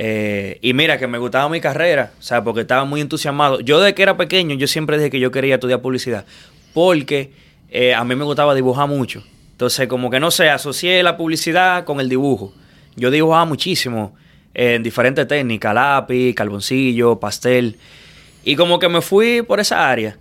[0.00, 3.58] Eh, y mira, que me gustaba mi carrera, o sea, porque estaba muy entusiasmado.
[3.58, 6.24] Yo desde que era pequeño, yo siempre dije que yo quería estudiar publicidad,
[6.72, 7.32] porque
[7.68, 9.24] eh, a mí me gustaba dibujar mucho.
[9.50, 12.54] Entonces, como que no sé, asocié la publicidad con el dibujo.
[12.94, 14.14] Yo dibujaba muchísimo
[14.54, 17.76] eh, en diferentes técnicas, lápiz, carboncillo, pastel.
[18.44, 20.16] Y como que me fui por esa área.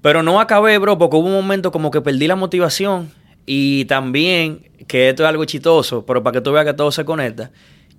[0.00, 3.12] Pero no acabé, bro, porque hubo un momento como que perdí la motivación.
[3.44, 7.04] Y también, que esto es algo chistoso, pero para que tú veas que todo se
[7.04, 7.50] conecta.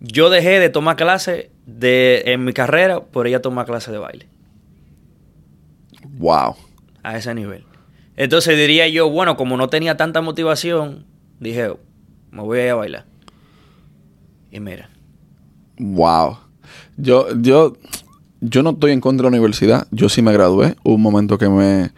[0.01, 4.27] Yo dejé de tomar clases de, en mi carrera por ella tomar clases de baile.
[6.17, 6.55] Wow.
[7.03, 7.63] A ese nivel.
[8.17, 11.05] Entonces diría yo, bueno, como no tenía tanta motivación,
[11.39, 11.71] dije,
[12.31, 13.05] me voy a ir a bailar.
[14.51, 14.89] Y mira.
[15.77, 16.37] Wow.
[16.97, 17.73] Yo, yo,
[18.41, 19.87] yo no estoy en contra de la universidad.
[19.91, 20.75] Yo sí me gradué.
[20.83, 21.91] Hubo un momento que me...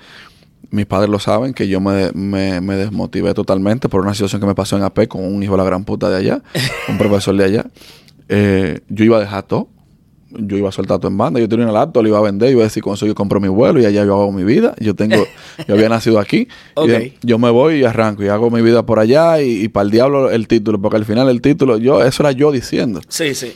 [0.73, 4.47] Mis padres lo saben, que yo me, me, me desmotivé totalmente por una situación que
[4.47, 6.41] me pasó en AP con un hijo de la gran puta de allá,
[6.89, 7.65] un profesor de allá.
[8.27, 9.67] Eh, yo iba a dejar todo.
[10.31, 11.39] Yo iba a soltar todo en banda.
[11.39, 12.49] Yo tenía una laptop, lo iba a vender.
[12.49, 14.73] Iba a decir, con eso yo compro mi vuelo y allá yo hago mi vida.
[14.79, 15.27] Yo tengo...
[15.67, 16.47] yo había nacido aquí.
[16.87, 19.83] Y yo me voy y arranco y hago mi vida por allá y, y para
[19.83, 20.81] el diablo el título.
[20.81, 23.53] Porque al final el título, yo eso era yo diciendo Sí, sí.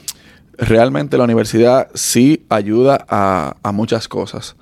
[0.56, 4.56] realmente la universidad sí ayuda a, a muchas cosas.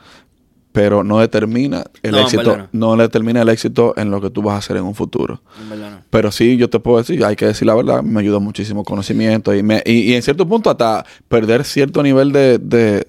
[0.76, 2.96] Pero no determina el No, éxito, verdad no.
[2.98, 5.42] determina el éxito en lo que tú vas a hacer en un futuro.
[5.60, 6.02] En verdad no.
[6.12, 9.56] Pero sí, yo te puedo decir, hay que decir la verdad, me ayudó muchísimo conocimiento
[9.56, 13.08] y, me, y, y en cierto punto hasta perder cierto nivel de, de,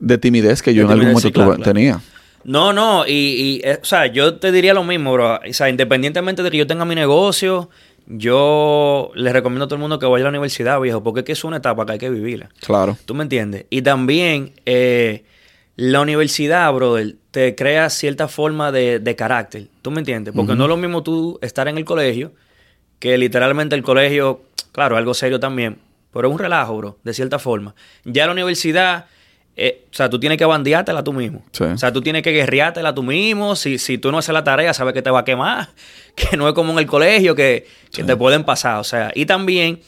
[0.00, 1.72] de timidez que yo De en algún momento sí, claro, tuve- claro.
[1.72, 2.00] tenía.
[2.44, 5.34] No, no, y, y, eh, o sea, yo te diría lo mismo, bro.
[5.48, 7.68] O sea, independientemente de que yo tenga mi negocio,
[8.06, 11.26] yo les recomiendo a todo el mundo que vaya a la universidad, viejo, porque es
[11.26, 12.48] que es una etapa que hay que vivirla.
[12.64, 12.96] Claro.
[13.04, 13.66] ¿Tú me entiendes?
[13.68, 15.24] Y también eh,
[15.78, 19.68] la universidad, brother, te crea cierta forma de, de carácter.
[19.80, 20.34] ¿Tú me entiendes?
[20.34, 22.32] Porque no es lo mismo tú estar en el colegio,
[22.98, 25.78] que literalmente el colegio, claro, algo serio también,
[26.12, 27.76] pero es un relajo, bro, de cierta forma.
[28.04, 29.06] Ya la universidad,
[29.54, 31.44] eh, o sea, tú tienes que bandeártela tú mismo.
[31.52, 31.62] Sí.
[31.62, 33.54] O sea, tú tienes que guerreártela tú mismo.
[33.54, 35.68] Si, si tú no haces la tarea, sabes que te va a quemar.
[36.16, 38.80] Que no es como en el colegio, que, que te pueden pasar.
[38.80, 39.80] O sea, y también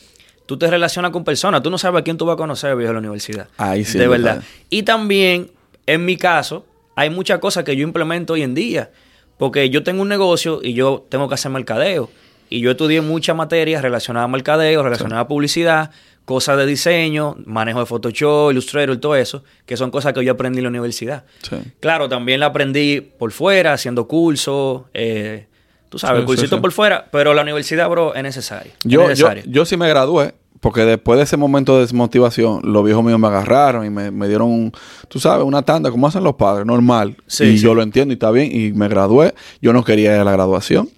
[0.46, 1.61] tú te relacionas con personas.
[1.61, 3.48] Tú no sabes a quién tú vas a conocer, viejo, en la universidad.
[3.57, 4.40] Ahí sí De verdad.
[4.68, 5.50] Y también,
[5.94, 8.90] en mi caso, hay muchas cosas que yo implemento hoy en día.
[9.38, 12.11] Porque yo tengo un negocio y yo tengo que hacer mercadeo.
[12.50, 15.90] Y yo estudié muchas materias relacionadas a mercadeo, relacionadas a publicidad,
[16.24, 20.59] cosas de diseño, manejo de Photoshop, Illustrator, todo eso, que son cosas que yo aprendí
[20.59, 21.24] en la universidad.
[21.42, 21.57] Sí.
[21.81, 25.46] Claro, también la aprendí por fuera, haciendo cursos, eh,
[25.88, 28.72] tú sabes, Sí, cursitos por fuera, pero la universidad, bro, es necesaria.
[28.72, 32.85] es Yo, yo, yo sí me gradué, porque después de ese momento de desmotivación, los
[32.85, 34.73] viejos míos me agarraron y me, me dieron, un-
[35.09, 37.16] tú sabes, una tanda, como hacen los padres, normal.
[37.27, 37.64] Sí, y sí.
[37.64, 39.35] yo lo entiendo y está bien, y me gradué.
[39.62, 40.90] Yo no quería ir a la graduación,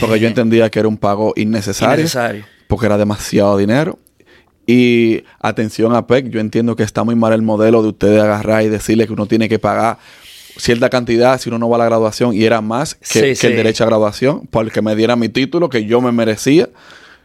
[0.00, 2.44] porque yo entendía que era un pago innecesario, Innecesario.
[2.66, 3.98] porque era demasiado dinero.
[4.66, 8.62] Y atención a PEC, yo entiendo que está muy mal el modelo de ustedes agarrar
[8.62, 9.98] y decirle que uno tiene que pagar
[10.56, 13.34] cierta cantidad si uno no va a la graduación y era más que, Sí, que
[13.34, 13.46] sí.
[13.48, 16.68] el derecho a graduación porque me diera mi título que yo me merecía.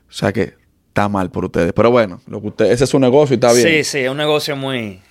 [0.10, 0.54] O sea que
[0.96, 1.74] está mal por ustedes.
[1.74, 3.68] Pero bueno, lo que usted, ese es su negocio y está bien.
[3.68, 5.02] Sí, sí, es un negocio muy...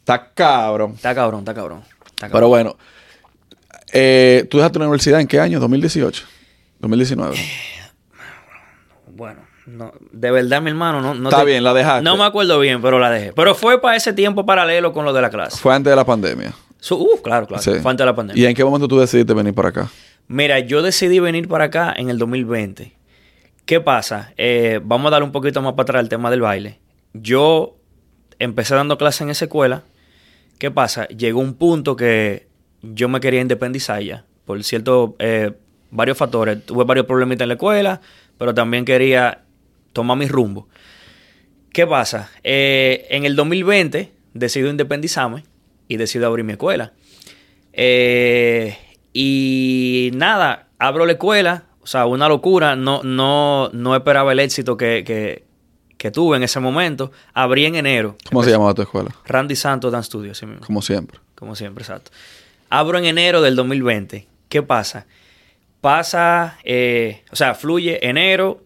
[0.00, 0.92] Está cabrón.
[0.96, 1.82] Está cabrón, está cabrón.
[2.04, 2.76] está Pero bueno,
[3.90, 5.60] eh, ¿tú dejaste la universidad en qué año?
[5.60, 6.22] ¿2018?
[6.82, 7.34] ¿2019?
[9.16, 12.02] Bueno, no, de verdad, mi hermano, no, no Está te- bien, la dejaste.
[12.02, 13.32] No me acuerdo bien, pero la dejé.
[13.32, 15.56] Pero fue para ese tiempo paralelo con lo de la clase.
[15.56, 16.52] Fue antes de la pandemia.
[16.80, 17.62] Su- uh, claro, claro.
[17.62, 17.70] Sí.
[17.80, 18.42] Fue antes de la pandemia.
[18.42, 19.88] ¿Y en qué momento tú decidiste venir para acá?
[20.26, 22.92] Mira, yo decidí venir para acá en el 2020.
[23.66, 24.32] ¿Qué pasa?
[24.36, 26.80] Eh, vamos a dar un poquito más para atrás el tema del baile.
[27.14, 27.76] Yo
[28.38, 29.84] empecé dando clases en esa escuela.
[30.58, 31.08] ¿Qué pasa?
[31.08, 32.48] Llegó un punto que
[32.82, 34.26] yo me quería independizar ya.
[34.44, 35.52] Por ciertos, eh,
[35.90, 36.64] varios factores.
[36.66, 38.00] Tuve varios problemitas en la escuela,
[38.36, 39.44] pero también quería
[39.92, 40.68] tomar mi rumbo.
[41.72, 42.30] ¿Qué pasa?
[42.42, 45.44] Eh, en el 2020 decido independizarme
[45.88, 46.92] y decido abrir mi escuela.
[47.72, 48.76] Eh,
[49.12, 54.76] y nada, abro la escuela, o sea, una locura, no, no, no esperaba el éxito
[54.76, 55.44] que, que-
[55.96, 57.12] que tuve en ese momento.
[57.32, 58.16] Abrí en enero.
[58.28, 59.14] ¿Cómo se llamaba tu escuela?
[59.26, 60.66] Randy Santos Dance Studio, así mismo.
[60.66, 61.18] Como siempre.
[61.34, 62.10] Como siempre, exacto.
[62.68, 64.26] Abro en enero del 2020.
[64.50, 65.06] ¿Qué pasa?
[65.80, 68.62] Pasa, eh, o sea, fluye enero,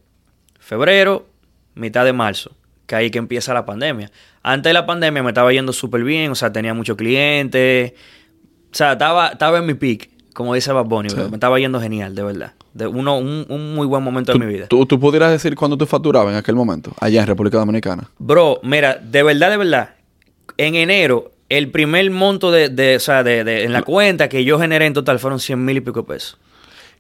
[0.61, 1.27] febrero,
[1.75, 2.53] mitad de marzo,
[2.87, 4.11] que ahí que empieza la pandemia.
[4.43, 7.93] Antes de la pandemia me estaba yendo súper bien, o sea, tenía muchos clientes,
[8.73, 11.17] o sea, estaba, estaba en mi peak, como dice Bad Bunny, Sí.
[11.17, 12.53] me estaba yendo genial, de verdad.
[12.79, 14.67] De uno, un, un muy buen momento de mi vida.
[14.69, 18.09] ¿Tú, tú pudieras decir cuándo tú facturabas en aquel momento, allá en República Dominicana?
[18.19, 19.91] Bro, mira, de verdad, de verdad,
[20.57, 24.45] en enero, el primer monto de, de, o sea, de, de- en la cuenta que
[24.45, 26.39] yo generé en total fueron 100 mil y pico pesos.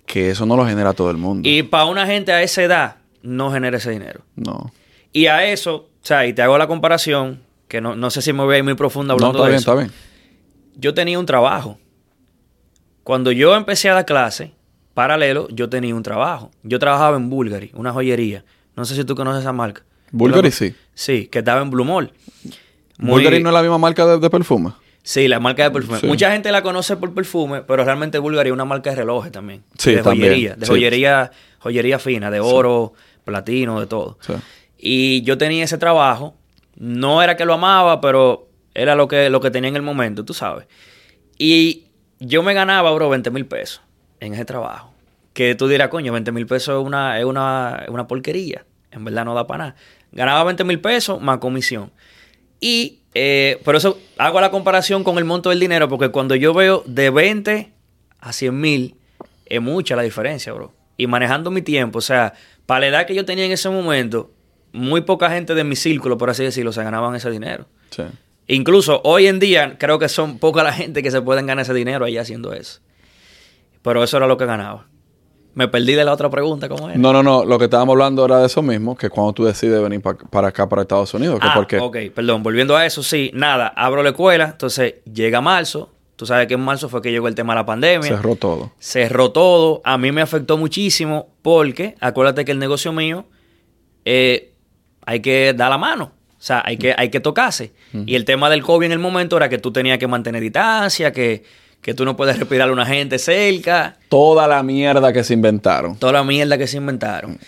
[0.04, 1.48] Que eso no lo genera todo el mundo.
[1.48, 4.22] Y para una gente a esa edad, no genera ese dinero.
[4.36, 4.72] No.
[5.12, 8.32] Y a eso, o sea, y te hago la comparación, que no, no sé si
[8.32, 9.70] me voy a ir muy profundo No, hablando está de bien, eso.
[9.70, 9.92] está bien.
[10.76, 11.78] Yo tenía un trabajo.
[13.04, 14.52] Cuando yo empecé a dar clase,
[15.02, 16.50] paralelo, yo tenía un trabajo.
[16.64, 18.44] Yo trabajaba en Bulgari, una joyería.
[18.74, 19.82] No sé si tú conoces esa marca.
[20.10, 20.74] Bulgari ¿Tú la- sí.
[20.92, 22.12] Sí, que estaba en Blue Mall.
[22.98, 24.72] Muy- Bulgari no es la misma marca de, de perfume.
[25.04, 26.00] Sí, la marca de perfume.
[26.00, 26.06] Sí.
[26.08, 29.62] Mucha gente la conoce por perfume, pero realmente Bulgari es una marca de relojes también.
[29.78, 30.30] Sí, de también.
[30.30, 30.72] joyería, de Sí.
[30.72, 31.30] joyería,
[31.60, 32.92] joyería fina, de oro,
[33.24, 34.18] platino, de todo.
[34.76, 36.34] Y yo tenía ese trabajo.
[36.76, 40.24] No era que lo amaba, pero era lo que, lo que tenía en el momento,
[40.24, 40.66] tú sabes.
[41.38, 41.84] Y
[42.18, 43.80] yo me ganaba, bro, 20 mil pesos
[44.20, 44.92] en ese trabajo.
[45.32, 48.64] Que tú dirás, coño, 20 mil pesos es una, es, una, una porquería.
[48.90, 49.76] En verdad no da para nada.
[50.12, 51.92] Ganaba 20 mil pesos más comisión.
[52.60, 56.54] Y eh, por eso hago la comparación con el monto del dinero, porque cuando yo
[56.54, 57.72] veo de 20
[58.20, 58.94] a 100 mil,
[59.46, 60.72] es mucha la diferencia, bro.
[60.96, 62.34] Y manejando mi tiempo, o sea,
[62.66, 64.32] para la edad que yo tenía en ese momento,
[64.72, 67.66] muy poca gente de mi círculo, por así decirlo, se ganaban ese dinero.
[67.90, 68.02] Sí.
[68.48, 71.74] Incluso hoy en día creo que son poca la gente que se pueden ganar ese
[71.74, 72.80] dinero ahí haciendo eso.
[73.88, 74.86] Pero eso era lo que ganaba.
[75.54, 76.98] Me perdí de la otra pregunta, ¿cómo era?
[76.98, 77.44] No, no, no.
[77.44, 80.48] Lo que estábamos hablando era de eso mismo, que cuando tú decides venir pa- para
[80.48, 81.78] acá, para Estados Unidos, que Ah, por qué.
[81.78, 86.48] ok, perdón, volviendo a eso, sí, nada, abro la escuela, entonces llega marzo, Tú sabes
[86.48, 88.08] que en marzo fue que llegó el tema de la pandemia.
[88.08, 88.72] Cerró todo.
[88.80, 89.80] Cerró todo.
[89.84, 93.24] A mí me afectó muchísimo porque, acuérdate que el negocio mío,
[94.04, 94.52] eh,
[95.06, 96.10] hay que dar la mano.
[96.32, 97.72] O sea, hay que, hay que tocarse.
[98.04, 101.12] Y el tema del COVID en el momento era que tú tenías que mantener distancia,
[101.12, 101.44] que,
[101.82, 103.96] que tú no puedes respirar a una gente cerca.
[104.08, 105.96] Toda la mierda que se inventaron.
[105.96, 107.38] Toda la mierda que se inventaron.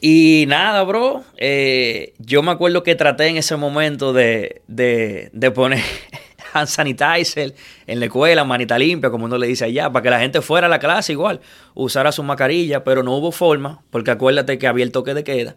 [0.00, 1.24] Y nada, bro.
[1.36, 5.82] eh, yo me acuerdo que traté en ese momento de, de, de poner
[6.52, 7.54] hand sanitizer
[7.86, 10.68] en la escuela, manita limpia, como uno le dice allá, para que la gente fuera
[10.68, 11.40] a la clase igual,
[11.74, 15.56] usara su mascarilla, pero no hubo forma, porque acuérdate que había el toque de queda,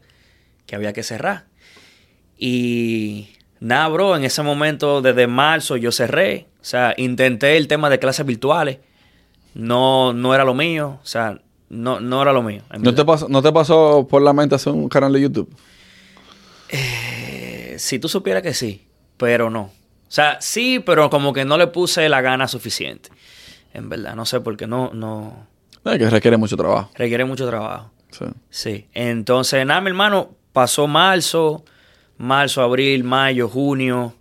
[0.65, 1.45] que había que cerrar.
[2.37, 6.47] Y nada, bro, en ese momento, desde marzo, yo cerré.
[6.61, 8.77] O sea, intenté el tema de clases virtuales.
[9.53, 10.99] No, no era lo mío.
[11.01, 12.61] O sea, no, no era lo mío.
[12.79, 15.55] ¿No te, pasó, ¿No te pasó por la mente hacer un canal de YouTube?
[16.69, 18.85] Eh, si tú supieras que sí,
[19.17, 19.61] pero no.
[19.61, 19.71] O
[20.13, 23.09] sea, sí, pero como que no le puse la gana suficiente.
[23.73, 25.47] En verdad, no sé por qué no, no.
[25.85, 26.91] Es que requiere mucho trabajo.
[26.95, 27.91] Requiere mucho trabajo.
[28.11, 28.25] Sí.
[28.49, 28.87] Sí.
[28.93, 31.63] Entonces, nada, mi hermano, pasó marzo,
[32.17, 34.13] marzo, abril, mayo, junio,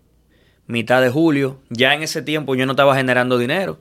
[0.70, 1.58] mitad de julio.
[1.68, 3.80] Ya en ese tiempo yo no estaba generando dinero,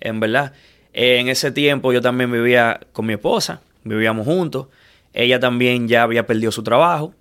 [0.00, 0.52] en verdad.
[0.92, 4.68] En ese tiempo yo también vivía con mi esposa, vivíamos juntos.
[5.12, 7.14] Ella también ya había perdido su trabajo.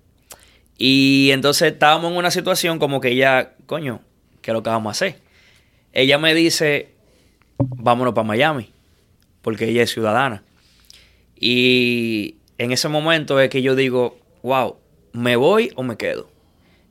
[0.78, 4.02] Y entonces estábamos en una situación como que ella, coño,
[4.42, 5.22] ¿qué es lo que vamos a hacer?
[5.94, 6.90] Ella me dice,
[7.58, 8.72] vámonos para Miami,
[9.42, 10.44] porque ella es ciudadana.
[11.40, 14.76] Y en ese momento es que yo digo, wow,
[15.14, 16.35] ¿me voy o me quedo?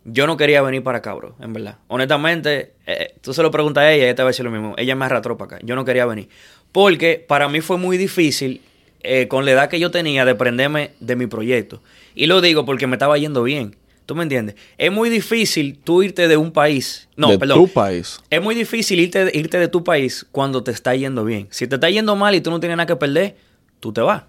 [0.04, 1.78] Yo no quería venir para acá, bro, en verdad.
[1.88, 4.74] Honestamente, eh, tú se lo preguntas a ella, ella te va a decir lo mismo.
[4.76, 5.66] Ella me arrastró para acá.
[5.66, 6.28] Yo no quería venir.
[6.72, 8.60] Porque para mí fue muy difícil,
[9.00, 11.82] eh, con la edad que yo tenía, de prenderme de mi proyecto.
[12.14, 13.76] Y lo digo porque me estaba yendo bien.
[14.04, 14.56] ¿Tú me entiendes?
[14.76, 17.08] Es muy difícil tú irte de un país.
[17.16, 17.56] No, de perdón.
[17.56, 18.20] tu país.
[18.28, 21.48] Es muy difícil irte, irte de tu país cuando te está yendo bien.
[21.50, 23.36] Si te está yendo mal y tú no tienes nada que perder,
[23.80, 24.24] tú te vas.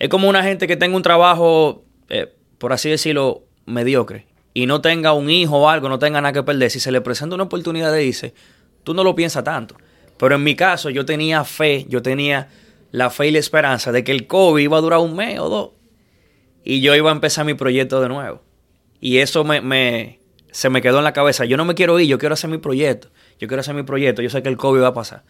[0.00, 4.80] Es como una gente que tenga un trabajo, eh, por así decirlo, mediocre y no
[4.80, 6.70] tenga un hijo o algo, no tenga nada que perder.
[6.70, 8.34] Si se le presenta una oportunidad de irse,
[8.84, 9.76] tú no lo piensas tanto.
[10.16, 12.48] Pero en mi caso, yo tenía fe, yo tenía
[12.90, 15.48] la fe y la esperanza de que el COVID iba a durar un mes o
[15.48, 15.70] dos
[16.64, 18.42] y yo iba a empezar mi proyecto de nuevo.
[19.00, 20.18] Y eso me, me-
[20.50, 21.44] se me quedó en la cabeza.
[21.44, 23.08] Yo no me quiero ir, yo quiero hacer mi proyecto.
[23.38, 24.20] Yo quiero hacer mi proyecto.
[24.20, 25.22] Yo sé que el COVID va a pasar.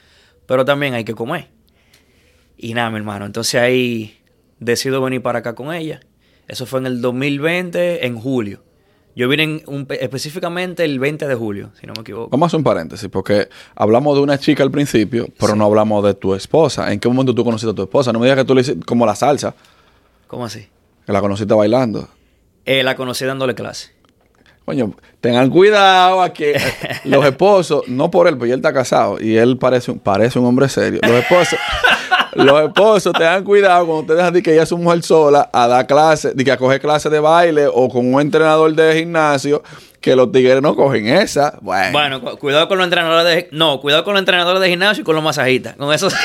[0.47, 1.49] Pero también hay que comer.
[2.57, 3.27] Y nada, mi hermano.
[3.27, 4.19] Entonces ahí
[4.59, 6.01] decido venir para acá con ella.
[6.49, 8.65] Eso fue en el 2020, en julio.
[9.17, 12.29] Yo vine en un- específicamente el 20 de julio, si no me equivoco.
[12.31, 16.05] Vamos a hacer un paréntesis, porque hablamos de una chica al principio, pero no hablamos
[16.05, 16.93] de tu esposa.
[16.93, 18.13] ¿En qué momento tú conociste a tu esposa?
[18.13, 19.55] No me digas que tú le hiciste como la salsa,
[20.27, 20.69] ¿Cómo así?
[21.05, 22.09] que la conociste bailando.
[22.65, 23.91] Eh, la conocí dándole clase.
[24.65, 26.55] Coño, tengan cuidado a que
[27.05, 30.47] los esposos, no por él, porque él está casado y él parece un, parece un
[30.47, 31.01] hombre serio.
[31.03, 31.59] Los esposos,
[32.35, 35.67] los esposos tengan cuidado cuando ustedes dejan de que ella es su mujer sola a
[35.67, 39.63] dar clases, de que a coger clases de baile o con un entrenador de gimnasio,
[40.01, 41.59] que los tigres no cogen esa.
[41.61, 43.49] Bueno, Bueno, cu- cuidado con los entrenadores de...
[43.53, 45.77] No, cuidado con los entrenadores de gimnasio y con los masajistas.
[45.77, 46.09] Con eso...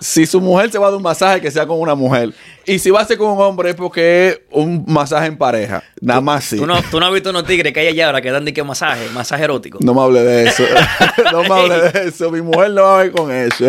[0.00, 2.30] si su mujer se va a dar un masaje, que sea con una mujer.
[2.64, 5.82] Y si va a ser con un hombre, es porque es un masaje en pareja.
[6.00, 6.56] Nada más sí.
[6.56, 8.54] ¿Tú, no, tú no has visto unos tigres que hay allá ahora que dan de
[8.54, 9.78] que masaje, masaje erótico.
[9.82, 10.62] No me hable de eso.
[11.32, 12.30] no me hable de eso.
[12.30, 13.66] Mi mujer no va a ver con eso.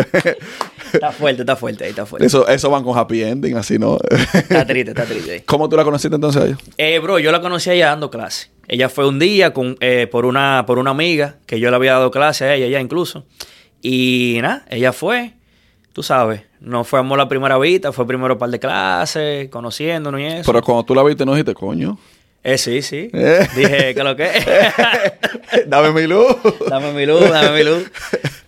[0.92, 2.26] Está fuerte, está fuerte, ahí está fuerte.
[2.26, 2.46] eso.
[2.46, 3.98] Eso van con happy ending, así no.
[4.32, 5.42] Está triste, está triste.
[5.46, 6.58] ¿Cómo tú la conociste entonces a ella?
[6.78, 8.50] Eh, bro, yo la conocí a ella dando clase.
[8.68, 11.92] Ella fue un día con, eh, por, una, por una amiga que yo le había
[11.92, 13.24] dado clase a ella ya incluso.
[13.82, 15.34] Y nada, ella fue,
[15.92, 20.20] tú sabes, no fue amor la primera vista, fue primero un par de clases, conociéndonos
[20.20, 20.52] y eso.
[20.52, 21.98] Pero cuando tú la viste, no dijiste, coño.
[22.44, 23.08] Eh, sí, sí.
[23.12, 23.46] Eh.
[23.54, 24.28] Dije que lo que
[25.66, 26.36] Dame mi luz.
[26.68, 27.84] Dame mi luz, dame mi luz.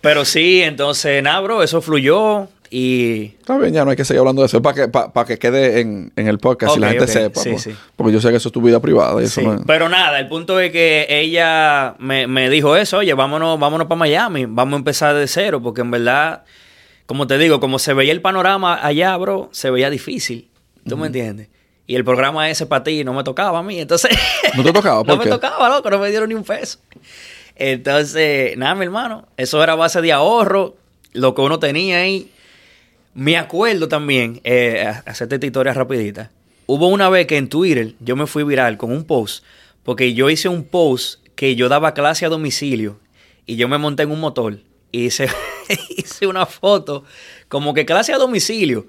[0.00, 4.18] Pero sí, entonces, nada, bro, eso fluyó y Está bien, ya no hay que seguir
[4.18, 4.56] hablando de eso.
[4.56, 7.40] Es para que, para que quede en, en el podcast y la gente sepa.
[7.40, 7.62] Sí, pues.
[7.62, 7.76] sí.
[7.94, 9.22] Porque yo sé que eso es tu vida privada.
[9.22, 12.76] Y eso Sí, no es- Pero nada, el punto es que ella me, me dijo
[12.76, 16.42] eso, oye, vámonos, vámonos para Miami, vamos a empezar de cero, porque en verdad,
[17.06, 20.50] como te digo, como se veía el panorama allá, bro, se veía difícil.
[20.88, 21.48] ¿Tú me entiendes?
[21.86, 24.16] Y el programa ese para ti no me tocaba a mí, entonces...
[24.56, 24.98] ¿No te tocaba?
[24.98, 25.30] no ¿Por me qué?
[25.30, 26.78] tocaba, loco, no me dieron ni un peso.
[27.56, 30.76] Entonces, nada, mi hermano, eso era base de ahorro,
[31.12, 32.30] lo que uno tenía ahí.
[33.14, 36.30] Me acuerdo también, eh, hacerte esta historia rapidita.
[36.66, 39.44] Hubo una vez que en Twitter yo me fui viral con un post,
[39.82, 42.98] porque yo hice un post que yo daba clase a domicilio
[43.46, 44.58] y yo me monté en un motor
[44.90, 45.28] y hice,
[45.96, 47.04] hice una foto
[47.48, 48.86] como que clase a domicilio.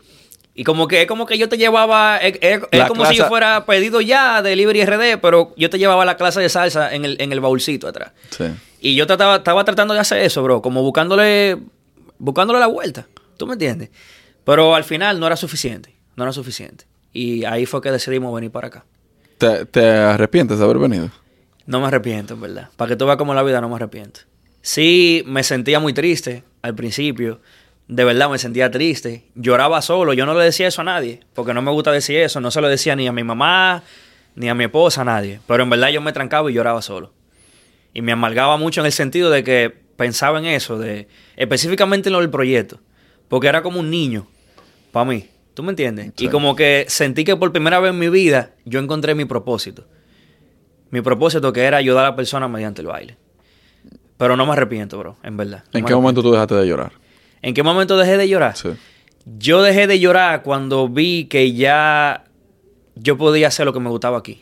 [0.58, 3.16] Y como que es como que yo te llevaba, es, es- es La como si
[3.18, 6.94] yo fuera pedido ya de Delivery RD, pero yo te llevaba la clase de salsa
[6.96, 8.14] en el, en el baúlcito atrás.
[8.30, 8.46] Sí.
[8.80, 11.58] Y yo trataba, estaba tratando de hacer eso, bro, como buscándole,
[12.20, 13.06] buscándole la vuelta.
[13.38, 13.90] ¿Tú me entiendes?
[14.46, 16.86] Pero al final no era suficiente, no era suficiente.
[17.12, 18.86] Y ahí fue que decidimos venir para acá.
[19.38, 21.10] ¿Te, te arrepientes de haber venido?
[21.66, 22.70] No me arrepiento, en verdad.
[22.78, 24.22] Para que tú veas cómo la vida no me arrepiento.
[24.62, 27.42] Sí, me sentía muy triste al principio.
[27.88, 29.26] De verdad me sentía triste.
[29.36, 30.14] Lloraba solo.
[30.14, 31.22] Yo no le decía eso a nadie.
[31.34, 32.42] Porque no me gusta decir eso.
[32.42, 33.84] No se lo decía ni a mi mamá,
[34.36, 35.40] ni a mi esposa, a nadie.
[35.48, 37.14] Pero en verdad yo me trancaba y lloraba solo.
[37.94, 42.14] Y me amargaba mucho en el sentido de que pensaba en eso, de específicamente en
[42.14, 42.80] lo del proyecto.
[43.28, 44.28] Porque era como un niño
[44.92, 45.30] para mí.
[45.54, 46.12] ¿Tú me entiendes?
[46.18, 46.26] Sí.
[46.26, 49.88] Y como que sentí que por primera vez en mi vida yo encontré mi propósito.
[50.90, 53.18] Mi propósito que era ayudar a la persona mediante el baile.
[54.18, 55.64] Pero no me arrepiento, bro, en verdad.
[55.74, 56.92] No ¿En qué momento tú dejaste de llorar?
[57.46, 58.58] ¿En qué momento dejé de llorar?
[58.58, 58.70] Sí.
[59.38, 62.26] Yo dejé de llorar cuando vi que ya
[62.96, 64.42] yo podía hacer lo que me gustaba aquí.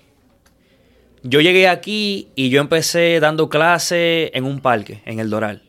[1.22, 5.64] Yo llegué aquí y yo empecé dando clases en un parque, en el Doral.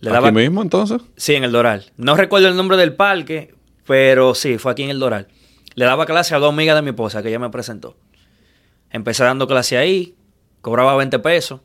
[0.00, 1.02] Le daba- ¿Aquí mismo entonces?
[1.16, 1.92] Sí, en el Doral.
[1.98, 3.54] No recuerdo el nombre del parque,
[3.86, 5.28] pero sí, fue aquí en el Doral.
[5.74, 7.96] Le daba clase a dos amigas de mi esposa que ella me presentó.
[8.90, 10.14] Empecé dando clase ahí,
[10.62, 11.60] cobraba 20 pesos.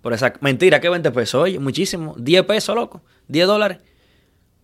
[0.00, 1.42] Por esa mentira, ¿qué 20 pesos?
[1.42, 2.14] Oye, muchísimo.
[2.18, 3.02] 10 pesos, loco.
[3.28, 3.78] 10 dólares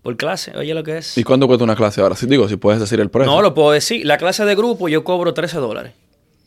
[0.03, 0.57] por clase.
[0.57, 1.17] Oye, lo que es.
[1.19, 2.17] ¿Y cuánto cuesta una clase ahora?
[2.17, 3.31] Si digo, si puedes decir el precio.
[3.33, 4.05] No lo puedo decir.
[4.05, 5.93] La clase de grupo yo cobro 13 dólares.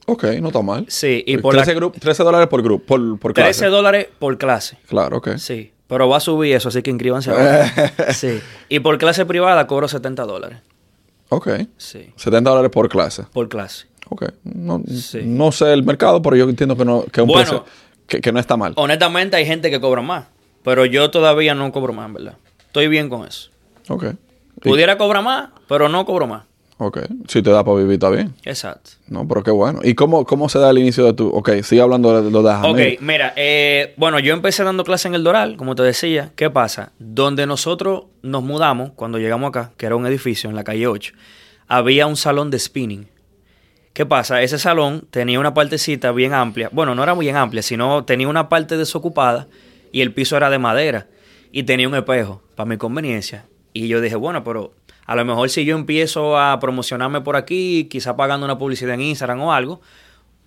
[0.07, 0.85] Ok, no está mal.
[0.87, 3.59] Sí, y por la- 13, gru- 13 dólares por grupo, por, por clase.
[3.61, 4.77] 13 dólares por clase.
[4.87, 5.37] Claro, ok.
[5.37, 5.71] Sí.
[5.87, 7.71] Pero va a subir eso, así que inscríbanse ahora.
[8.13, 8.39] sí.
[8.69, 10.59] Y por clase privada cobro 70 dólares.
[11.29, 11.49] Ok.
[11.77, 12.11] Sí.
[12.15, 13.23] 70 dólares por clase.
[13.33, 13.87] Por clase.
[14.09, 14.25] Ok.
[14.43, 15.21] No, Sí.
[15.23, 17.41] no sé el mercado, pero yo entiendo que no, que un Bueno.
[17.41, 17.65] precio
[18.07, 18.73] que, que no está mal.
[18.75, 20.25] Honestamente, hay gente que cobra más.
[20.65, 22.35] Pero yo todavía no cobro más, verdad.
[22.67, 23.49] Estoy bien con eso.
[23.87, 24.03] Ok.
[24.63, 26.43] Y- Pudiera cobrar más, pero no cobro más.
[26.77, 26.99] Ok.
[27.29, 28.33] Si te da para vivir, está bien.
[28.43, 28.89] Exacto.
[29.07, 29.79] No, pero qué bueno.
[29.81, 31.29] ¿Y cómo, cómo se da el inicio de tu...?
[31.29, 32.97] Ok, sigue hablando de lo de Ok, Jamil.
[32.99, 36.31] mira, eh, bueno, yo empecé dando clase en el Doral, como te decía.
[36.35, 36.91] ¿Qué pasa?
[36.99, 41.13] Donde nosotros nos mudamos, cuando llegamos acá, que era un edificio en la calle 8,
[41.69, 43.07] había un salón de spinning.
[43.93, 44.41] ¿Qué pasa?
[44.41, 46.67] Ese salón tenía una partecita bien amplia.
[46.73, 49.47] Bueno, no era bien amplia, sino tenía una parte desocupada
[49.95, 51.07] y el piso era de madera
[51.53, 53.45] y tenía un espejo para mi conveniencia.
[53.71, 54.73] Y yo dije, bueno, pero
[55.05, 58.99] a lo mejor si yo empiezo a promocionarme por aquí, quizá pagando una publicidad en
[58.99, 59.79] Instagram o algo,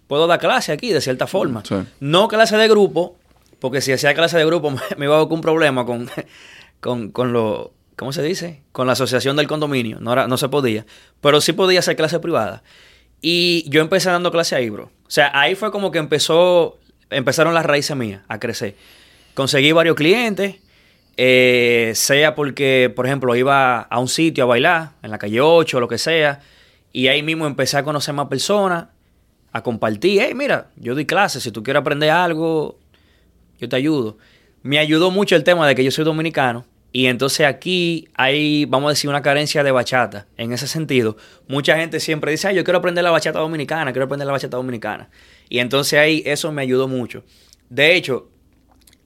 [0.06, 1.62] puedo dar clase aquí de cierta forma.
[1.64, 1.76] Sí.
[1.98, 3.16] No clase de grupo,
[3.58, 6.10] porque si hacía clase de grupo me, me iba a buscar un problema con,
[6.80, 8.60] con, con lo, ¿cómo se dice?
[8.72, 9.96] Con la asociación del condominio.
[9.98, 10.84] No, era, no se podía.
[11.22, 12.62] Pero sí podía hacer clase privada.
[13.22, 14.90] Y yo empecé dando clase ahí, bro.
[15.06, 18.74] O sea, ahí fue como que empezó, empezaron las raíces mías a crecer.
[19.38, 20.56] Conseguí varios clientes,
[21.16, 25.76] eh, sea porque, por ejemplo, iba a un sitio a bailar, en la calle 8
[25.76, 26.40] o lo que sea,
[26.92, 28.86] y ahí mismo empecé a conocer más personas,
[29.52, 30.22] a compartir.
[30.24, 32.80] Hey, mira, yo doy clases, si tú quieres aprender algo,
[33.60, 34.18] yo te ayudo.
[34.62, 36.64] Me ayudó mucho el tema de que yo soy dominicano.
[36.90, 40.26] Y entonces aquí hay, vamos a decir, una carencia de bachata.
[40.36, 44.06] En ese sentido, mucha gente siempre dice, ay, yo quiero aprender la bachata dominicana, quiero
[44.06, 45.10] aprender la bachata dominicana.
[45.48, 47.22] Y entonces ahí eso me ayudó mucho.
[47.70, 48.30] De hecho,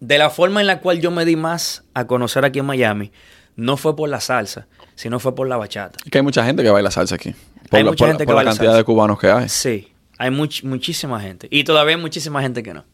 [0.05, 3.13] de la forma en la cual yo me di más a conocer aquí en Miami,
[3.55, 5.97] no fue por la salsa, sino fue por la bachata.
[6.11, 7.33] Que hay mucha gente que baila salsa aquí.
[7.71, 8.79] Por Hay la, mucha por- gente que por la baila cantidad salsa.
[8.79, 9.49] de cubanos que hay.
[9.49, 11.47] Sí, hay much- muchísima gente.
[11.53, 12.85] Y todavía hay muchísima gente que no.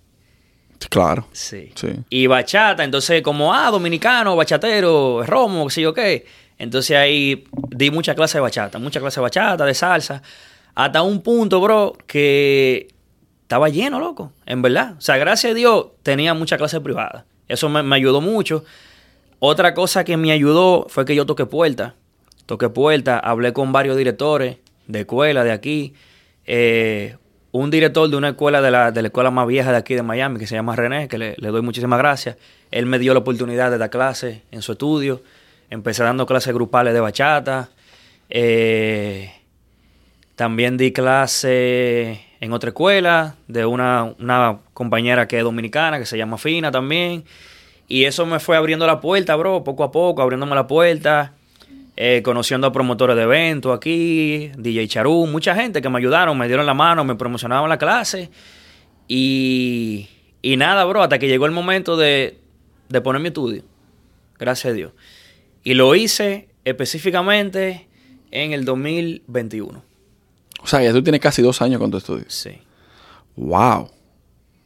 [0.90, 1.26] Claro.
[1.32, 1.72] Sí.
[1.74, 1.88] Sí.
[2.10, 6.26] Y bachata, entonces como, ah, dominicano, bachatero, romo, qué sé yo qué.
[6.58, 10.22] Entonces ahí di mucha clase de bachata, mucha clase de bachata, de salsa.
[10.74, 12.88] Hasta un punto, bro, que
[13.48, 14.96] estaba lleno, loco, en verdad.
[14.98, 17.24] O sea, gracias a Dios tenía mucha clase privada.
[17.48, 18.62] Eso me, ayudó mucho.
[19.38, 21.94] Otra cosa que me ayudó fue que yo toqué puerta.
[22.44, 25.94] Toqué puerta, hablé con varios directores de escuela de aquí.
[26.44, 27.16] Eh,
[27.50, 30.02] un director de una escuela de la, de la escuela más vieja de aquí de
[30.02, 32.36] Miami, que se llama René, que le, le doy muchísimas gracias.
[32.70, 35.22] Él me dio la oportunidad de dar clases en su estudio.
[35.70, 37.70] Empecé dando clases grupales de bachata.
[38.28, 39.32] Eh,
[40.36, 46.16] también di clase en otra escuela de una, una compañera que es dominicana, que se
[46.16, 47.24] llama Fina también.
[47.88, 51.34] Y eso me fue abriendo la puerta, bro, poco a poco, abriéndome la puerta,
[51.96, 56.46] eh, conociendo a promotores de eventos aquí, DJ Charú, mucha gente que me ayudaron, me
[56.46, 58.30] dieron la mano, me promocionaban la clase.
[59.08, 60.08] Y,
[60.42, 62.38] y nada, bro, hasta que llegó el momento de,
[62.88, 63.62] de poner mi estudio.
[64.38, 64.92] Gracias a Dios.
[65.64, 67.88] Y lo hice específicamente
[68.30, 69.87] en el 2021.
[70.62, 72.24] O sea, ya tú tienes casi dos años con tu estudio.
[72.28, 72.50] Sí.
[73.36, 73.90] Wow.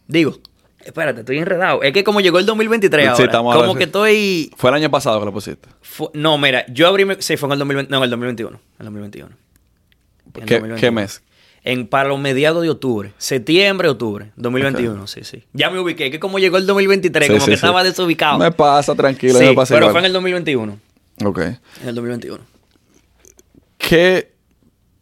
[0.06, 0.38] Digo,
[0.84, 1.80] Espérate, estoy enredado.
[1.84, 3.88] Es que como llegó el 2023 Sí, ahora, estamos como ahora, que sí.
[3.88, 4.52] estoy...
[4.56, 5.68] Fue el año pasado que lo pusiste.
[5.80, 7.04] fu- No, mira, yo abrí...
[7.04, 7.90] mi- Sí, fue en el 2020...
[7.92, 8.56] No, en el 2021.
[8.56, 9.28] En el 2021.
[9.30, 9.36] En
[10.32, 10.80] ¿Qué, 2021.
[10.80, 11.22] qué mes?
[11.62, 13.12] En, para los mediados de octubre.
[13.16, 14.32] Septiembre, octubre.
[14.34, 15.44] 2021, sí, sí.
[15.52, 16.10] Ya me ubiqué.
[16.10, 18.38] Que como llegó el 2023, Sí, como que estaba desubicado.
[18.38, 19.92] Me pasa, tranquilo, sí, me pasa pero igual.
[19.92, 20.78] fue en el 2021.
[21.24, 21.38] Ok.
[21.38, 22.42] En el 2021.
[23.78, 24.32] ¿Qué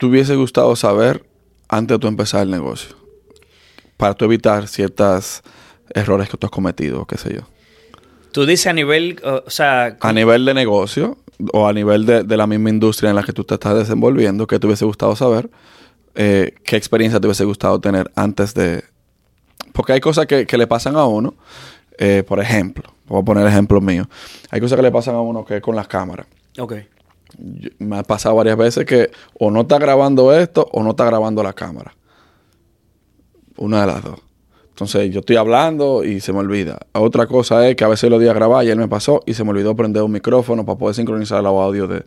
[0.00, 1.26] te hubiese gustado saber
[1.68, 2.96] antes de tú empezar el negocio?
[3.98, 5.42] Para tú evitar ciertos
[5.94, 7.42] errores que tú has cometido, qué sé yo.
[8.32, 9.20] Tú dices a nivel...
[9.22, 9.98] o sea...
[10.00, 11.18] A nivel de negocio
[11.52, 14.46] o a nivel de, de la misma industria en la que tú te estás desenvolviendo,
[14.46, 15.50] ¿qué te hubiese gustado saber?
[16.14, 18.84] Eh, ¿Qué experiencia te hubiese gustado tener antes de...?
[19.74, 21.34] Porque hay cosas que, que le pasan a uno,
[21.98, 24.06] eh, por ejemplo, voy a poner ejemplos míos.
[24.50, 26.26] Hay cosas que le pasan a uno que es con las cámaras.
[26.58, 26.72] Ok.
[27.78, 31.42] Me ha pasado varias veces que o no está grabando esto o no está grabando
[31.42, 31.94] la cámara.
[33.56, 34.20] Una de las dos.
[34.70, 36.78] Entonces yo estoy hablando y se me olvida.
[36.92, 39.34] Otra cosa es que a veces lo di a grabar y él me pasó y
[39.34, 42.04] se me olvidó prender un micrófono para poder sincronizar los audios de...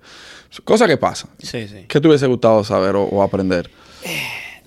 [0.63, 0.99] Cosas que.
[1.45, 1.85] Sí, sí.
[1.87, 3.69] ¿Qué te hubiese gustado saber o, o aprender?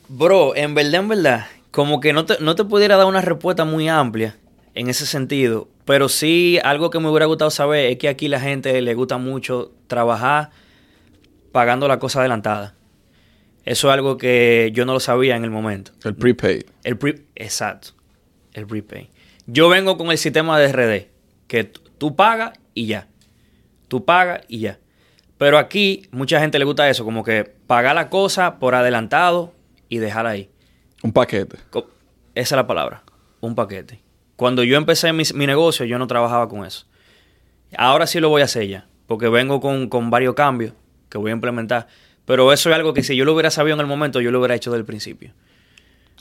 [0.08, 3.64] Bro, en verdad, en verdad, como que no te, no te pudiera dar una respuesta
[3.64, 4.36] muy amplia
[4.74, 8.40] en ese sentido, pero sí algo que me hubiera gustado saber es que aquí la
[8.40, 10.50] gente le gusta mucho trabajar
[11.52, 12.74] pagando la cosa adelantada.
[13.64, 15.92] Eso es algo que yo no lo sabía en el momento.
[16.04, 16.64] El prepaid.
[16.82, 17.90] El pre exacto,
[18.52, 19.10] el prepay.
[19.46, 21.06] Yo vengo con el sistema de RD,
[21.46, 23.06] que tú pagas y ya.
[23.86, 24.80] Tú pagas y ya.
[25.38, 29.54] Pero aquí mucha gente le gusta eso, como que pagar la cosa por adelantado
[29.88, 30.50] y dejarla ahí.
[31.04, 31.58] Un paquete.
[32.34, 33.04] Esa es la palabra,
[33.40, 34.05] un paquete.
[34.36, 36.86] Cuando yo empecé mi, mi negocio, yo no trabajaba con eso.
[37.76, 40.72] Ahora sí lo voy a hacer ya, porque vengo con, con varios cambios
[41.08, 41.88] que voy a implementar.
[42.26, 44.38] Pero eso es algo que si yo lo hubiera sabido en el momento, yo lo
[44.40, 45.32] hubiera hecho desde el principio.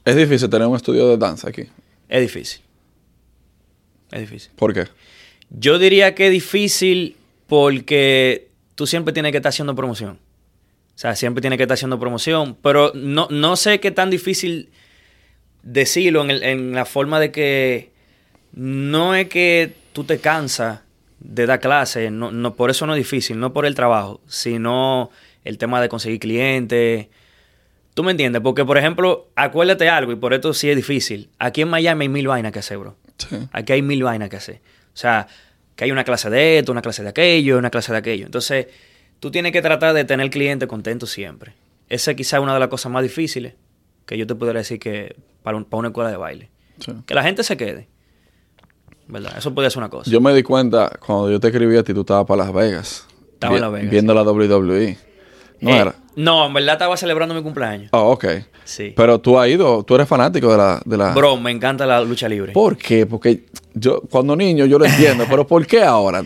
[0.06, 1.64] Es difícil tener un estudio de danza aquí.
[2.10, 2.62] Es difícil.
[4.12, 4.52] Es difícil.
[4.56, 4.86] ¿Por qué?
[5.50, 10.20] Yo diría que es difícil porque tú siempre tienes que estar haciendo promoción.
[10.96, 12.56] O sea, siempre tienes que estar haciendo promoción.
[12.62, 14.70] Pero no, no sé qué tan difícil
[15.64, 17.92] decirlo en, el- en la forma de que
[18.56, 20.80] no es que tú te cansas
[21.20, 25.10] de dar clases, no, no, por eso no es difícil, no por el trabajo, sino
[25.44, 27.08] el tema de conseguir clientes.
[27.94, 28.42] ¿Tú me entiendes?
[28.42, 31.30] Porque, por ejemplo, acuérdate algo, y por esto sí es difícil.
[31.40, 32.96] Aquí en Miami hay mil vainas que hacer, bro.
[33.18, 33.38] Sí.
[33.54, 34.56] Aquí hay mil vainas que hacer.
[34.94, 35.28] O sea,
[35.76, 38.26] que hay una clase de esto, una clase de aquello, una clase de aquello.
[38.26, 38.68] Entonces,
[39.20, 41.54] tú tienes que tratar de tener cliente contento siempre.
[41.90, 43.54] Esa es quizá una de las cosas más difíciles
[44.06, 46.50] que yo te podría decir que para, un- para una escuela de baile.
[46.80, 46.92] Sí.
[47.06, 47.88] Que la gente se quede.
[49.08, 49.38] ¿Verdad?
[49.38, 50.10] Eso podría ser una cosa.
[50.10, 53.08] Yo me di cuenta cuando yo te escribí a ti, tú estabas para Las Vegas.
[53.34, 54.98] Estaba en Las Vegas, Viendo la WWE.
[55.62, 55.96] No Eh, era.
[56.16, 57.90] No, en verdad estaba celebrando mi cumpleaños.
[57.94, 58.26] Oh, ok.
[58.64, 58.94] Sí.
[58.96, 60.82] Pero tú has ido, tú eres fanático de la...
[60.86, 61.14] De la...
[61.14, 62.52] Bro, me encanta la lucha libre.
[62.54, 63.06] ¿Por qué?
[63.06, 66.24] Porque yo, cuando niño yo lo entiendo, pero ¿por qué ahora?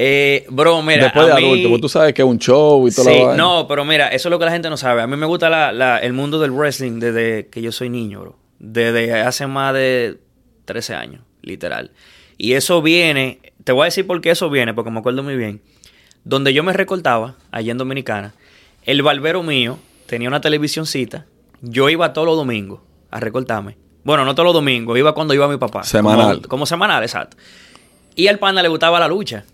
[0.00, 2.92] Eh, bro, mira, Después de mí- adulto, porque tú sabes que es un show y
[2.92, 5.02] todo Sí, lo no, pero mira, eso es lo que la gente no sabe.
[5.02, 8.20] A mí me gusta la- la- el mundo del wrestling desde que yo soy niño,
[8.20, 8.36] bro.
[8.60, 10.18] Desde hace más de
[10.66, 11.90] 13 años, literal.
[12.36, 15.36] Y eso viene, te voy a decir por qué eso viene, porque me acuerdo muy
[15.36, 15.60] bien.
[16.24, 18.34] Donde yo me recortaba, allá en Dominicana,
[18.84, 21.26] el barbero mío tenía una televisioncita.
[21.62, 22.80] Yo iba todos los domingos
[23.10, 23.76] a recortarme.
[24.04, 25.82] Bueno, no todos los domingos, iba cuando iba mi papá.
[25.82, 26.36] Semanal.
[26.36, 27.36] Como, como semanal, exacto.
[28.14, 29.44] Y al pana le gustaba la lucha.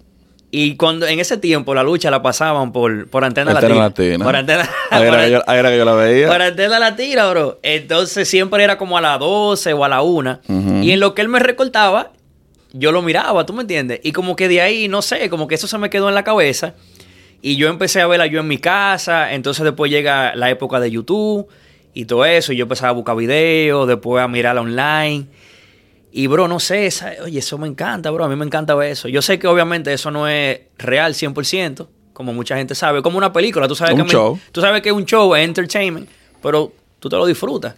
[0.57, 3.89] Y cuando en ese tiempo la lucha la pasaban por, por antena Antena latina.
[3.89, 4.25] Latina.
[4.25, 4.69] Por antena,
[5.29, 6.29] yo, ahí era que yo la veía.
[6.29, 7.59] por antena latina, bro.
[7.65, 10.41] Entonces siempre era como a las 12 o a la 1.
[10.47, 10.75] Ujú.
[10.85, 12.13] Y en lo que él me recortaba,
[12.73, 13.99] yo lo miraba, ¿tú me entiendes?
[14.05, 16.23] Y como que de ahí, no sé, como que eso se me quedó en la
[16.23, 16.75] cabeza.
[17.43, 19.33] Y yo empecé a verla yo en mi casa.
[19.33, 21.49] Entonces después llega la época de YouTube
[21.95, 22.53] y todo eso.
[22.53, 25.27] Y yo empezaba a buscar videos, después a mirarla online.
[26.17, 28.25] Y bro, no sé, esa- oye, eso me encanta, bro.
[28.25, 29.09] A mí me encanta ver eso.
[29.09, 33.03] Yo sé que obviamente eso no es real 100%, como mucha gente sabe.
[33.03, 34.39] Como una película, tú sabes Un que show.
[34.53, 36.09] tú sabes que es un show, es entertainment,
[36.41, 37.75] pero tú te lo disfrutas.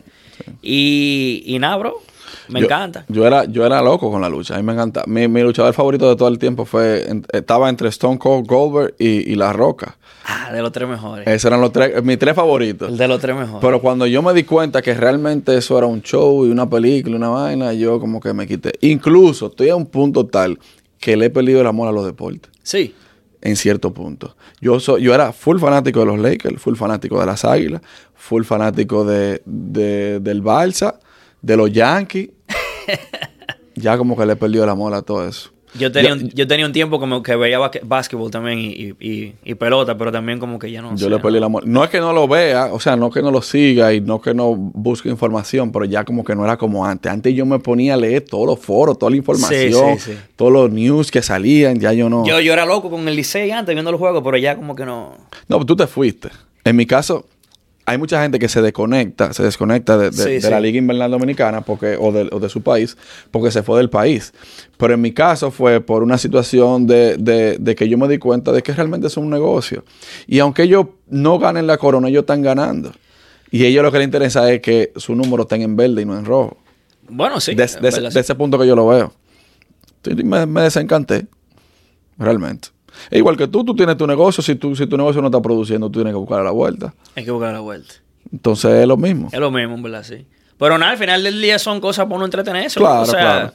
[0.61, 2.03] Y, y nada, bro,
[2.49, 3.05] me Yo- encanta.
[3.09, 4.55] Yo era, yo era loco con la lucha.
[4.55, 5.05] A mí me encanta.
[5.07, 7.09] Mi, mi luchador favorito de todo el tiempo fue...
[7.11, 9.97] en- estaba entre Stone Cold Goldberg y, y La Roca.
[10.24, 11.26] Ah, de los tres mejores.
[11.26, 12.88] Esos eran los tres, mis tres favoritos.
[12.88, 13.59] El de los tres mejores.
[13.61, 17.16] Pero cuando yo me di cuenta que realmente eso era un show y una película
[17.16, 18.72] una vaina, yo como que me quité.
[18.80, 20.59] Incluso estoy a un punto tal
[20.99, 22.51] que le he perdido el amor a los deportes.
[22.62, 22.94] sí.
[23.42, 24.34] En cierto punto.
[24.61, 27.80] Yo, soy, yo era full fanático de los Lakers, full fanático de las Águilas,
[28.14, 30.99] full fanático de, de- del Balsa,
[31.42, 32.30] de los Yankees.
[33.74, 35.51] Ya como que le he perdido el amor a todo eso.
[35.78, 39.55] Yo tenía, un, yo tenía un tiempo como que veía básquetbol también y, y, y,
[39.55, 40.97] pelota, pero también como que ya no.
[40.97, 41.66] Yo le perdí el amor.
[41.66, 44.20] No es que no lo vea, o sea, no que no lo siga y no
[44.20, 47.11] que no busque información, pero ya como que no era como antes.
[47.12, 49.99] Antes yo me ponía a leer todos los foros, toda la información,
[50.37, 52.26] todos los news que salían, ya yo no.
[52.26, 54.87] Yo, yo era loco con el Licey antes viendo los juegos, pero ya como que
[54.87, 55.14] no.
[55.49, 56.30] No, tú te fuiste.
[56.64, 57.26] En mi caso,
[57.89, 62.11] hay mucha gente que se desconecta, se desconecta de, la Liga Invernal Dominicana porque, o,
[62.11, 62.97] de, su país
[63.30, 64.34] porque se fue del país.
[64.76, 68.62] Pero en mi caso fue por una situación de, que yo me di cuenta de
[68.64, 69.84] que realmente es un negocio.
[70.26, 72.91] Y aunque ellos no ganen la corona, ellos están ganando.
[73.53, 76.05] Y a ellos lo que les interesa es que su número esté en verde y
[76.05, 76.57] no en rojo.
[77.09, 77.55] Bueno, sí.
[77.55, 79.12] De, ese punto que yo lo veo.
[80.24, 81.26] Me, me desencanté.
[82.18, 82.76] Realmente.
[83.11, 84.42] E igual que tú, tú tienes tu negocio.
[84.42, 86.94] Si, tú, si tu negocio no está produciendo, tú tienes que buscar la vuelta.
[87.14, 87.94] Hay que buscar la vuelta.
[88.32, 89.28] Entonces es lo mismo.
[89.32, 90.26] Es lo mismo, en verdad, sí.
[90.59, 92.78] Pero nada, al final del día son cosas para uno entretenerse.
[92.78, 93.53] Claro, o sea, claro.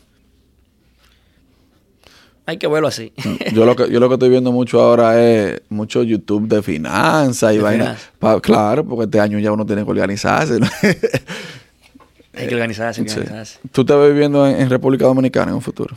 [2.46, 3.14] Hay que verlo así.
[3.54, 7.54] Yo lo que yo lo que estoy viendo mucho ahora es mucho YouTube de finanzas
[7.54, 7.98] y vaina.
[8.42, 10.60] claro, porque este año ya uno tiene que organizarse.
[12.34, 13.60] hay que organizarse, hay que organizarse.
[13.72, 15.96] ¿Tú te ves viviendo en, República Dominicana en un futuro?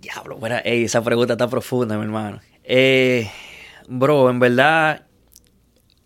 [0.00, 2.40] Diablo, bueno, esa pregunta está profunda, mi hermano.
[2.74, 3.30] Eh,
[3.86, 5.02] bro, en verdad,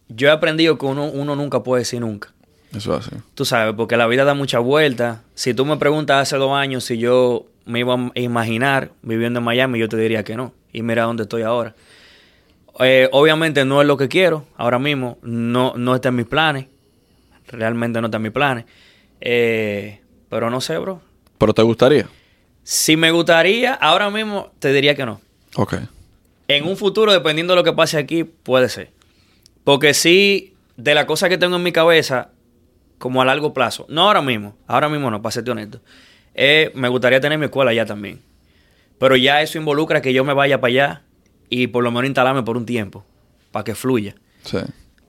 [0.08, 2.32] yo he aprendido que uno, uno nunca puede decir nunca.
[2.74, 3.16] Eso es así.
[3.36, 5.22] Tú sabes, porque la vida da mucha vuelta.
[5.36, 9.44] Si tú me preguntas hace dos años si yo me iba a imaginar viviendo en
[9.44, 10.54] Miami, yo te diría que no.
[10.72, 11.76] Y mira dónde estoy ahora.
[12.80, 15.18] Eh, obviamente no es lo que quiero ahora mismo.
[15.22, 16.66] No, no está en mis planes.
[17.46, 18.64] Realmente no está en mis planes.
[19.20, 21.00] Eh, pero no sé, bro.
[21.38, 22.08] ¿Pero te gustaría?
[22.64, 25.20] Si me gustaría, ahora mismo te diría que no.
[25.54, 25.76] Ok.
[26.48, 28.90] En un futuro, dependiendo de lo que pase aquí, puede ser.
[29.64, 32.30] Porque sí, de la cosa que tengo en mi cabeza,
[32.98, 35.80] como a largo plazo, no ahora mismo, ahora mismo no, para serte honesto,
[36.34, 38.20] eh, me gustaría tener mi escuela allá también.
[38.98, 41.02] Pero ya eso involucra que yo me vaya para allá
[41.48, 43.04] y por lo menos instalarme por un tiempo,
[43.50, 44.14] para que fluya.
[44.42, 44.58] Sí.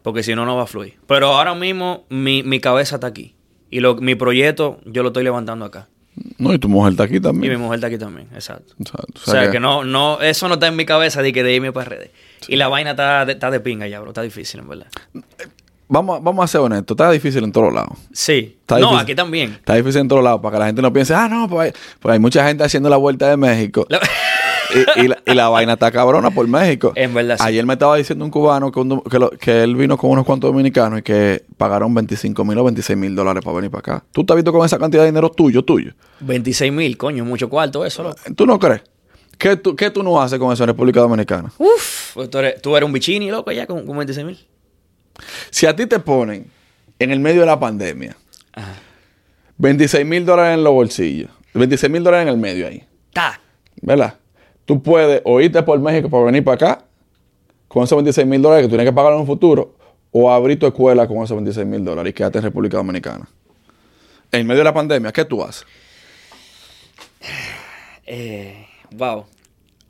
[0.01, 0.95] Porque si no, no va a fluir.
[1.05, 3.35] Pero ahora mismo mi, mi cabeza está aquí.
[3.69, 5.89] Y lo, mi proyecto yo lo estoy levantando acá.
[6.37, 7.53] No, y tu mujer está aquí también.
[7.53, 8.73] Y mi mujer está aquí también, exacto.
[8.79, 9.59] O sea, que...
[9.59, 12.11] no, no, eso no está en mi cabeza de que de irme para redes.
[12.47, 14.11] Y la vaina está de, está de pinga ya, bro.
[14.11, 14.87] Está difícil, en verdad.
[15.89, 17.97] Vamos, vamos a ser honestos, está difícil en todos lados.
[18.11, 18.57] Sí.
[18.69, 19.53] no, aquí también.
[19.53, 21.81] Está difícil en todos lados, para que la gente no piense, ah, no, pues hay,
[21.99, 23.87] pues hay mucha gente haciendo la vuelta de México.
[25.25, 26.93] y, la, vaina está cabrona por México.
[26.95, 27.37] En verdad.
[27.39, 31.01] Ayer me estaba diciendo un cubano que, que, él vino con unos cuantos dominicanos y
[31.01, 34.05] que pagaron 25 mil o 26 mil dólares para venir para acá.
[34.11, 35.93] ¿Tú te has visto con esa cantidad de dinero tuyo, tuyo?
[36.21, 38.15] 26 mil, coño, mucho cuarto eso.
[38.35, 38.81] ¿Tú no crees?
[39.37, 41.51] ¿Qué tú, ¿Qué tú no haces con eso en República Dominicana?
[41.57, 44.39] Uf, pues tú, eres, tú eres un bichini, loco, ya con, 26 mil.
[45.51, 46.47] Si a ti te ponen
[46.99, 48.15] en el medio de la pandemia
[49.57, 52.83] 26 mil dólares en los bolsillos, 26 mil dólares en el medio ahí.
[53.13, 53.39] Ta.
[53.81, 54.15] ¿Verdad?
[54.67, 56.85] Tú puedes o irte por México para venir para acá
[57.69, 59.75] con esos 26 mil dólares que tú tienes que pagar en un futuro
[60.11, 63.29] o abrir tu escuela con esos 26 mil dólares y quedarte en República Dominicana.
[64.29, 65.65] En medio de la pandemia, ¿qué tú haces?
[68.05, 69.25] Eh, wow.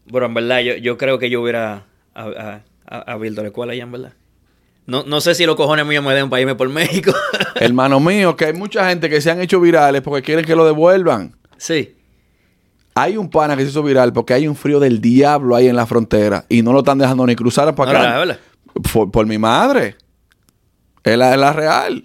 [0.06, 1.88] Bueno, en verdad, yo, creo que yo hubiera
[2.86, 4.14] abierto la escuela ya, en verdad.
[4.86, 7.12] No, no sé si los cojones míos me den para irme por México.
[7.56, 10.66] Hermano mío, que hay mucha gente que se han hecho virales porque quieren que lo
[10.68, 11.36] devuelvan.
[11.58, 11.97] Sí.
[12.98, 15.76] Hay un pana que se hizo viral porque hay un frío del diablo ahí en
[15.76, 18.40] la frontera y no lo están dejando ni cruzar para acá.
[19.12, 19.96] por, mi madre.
[21.04, 22.04] Es la, real.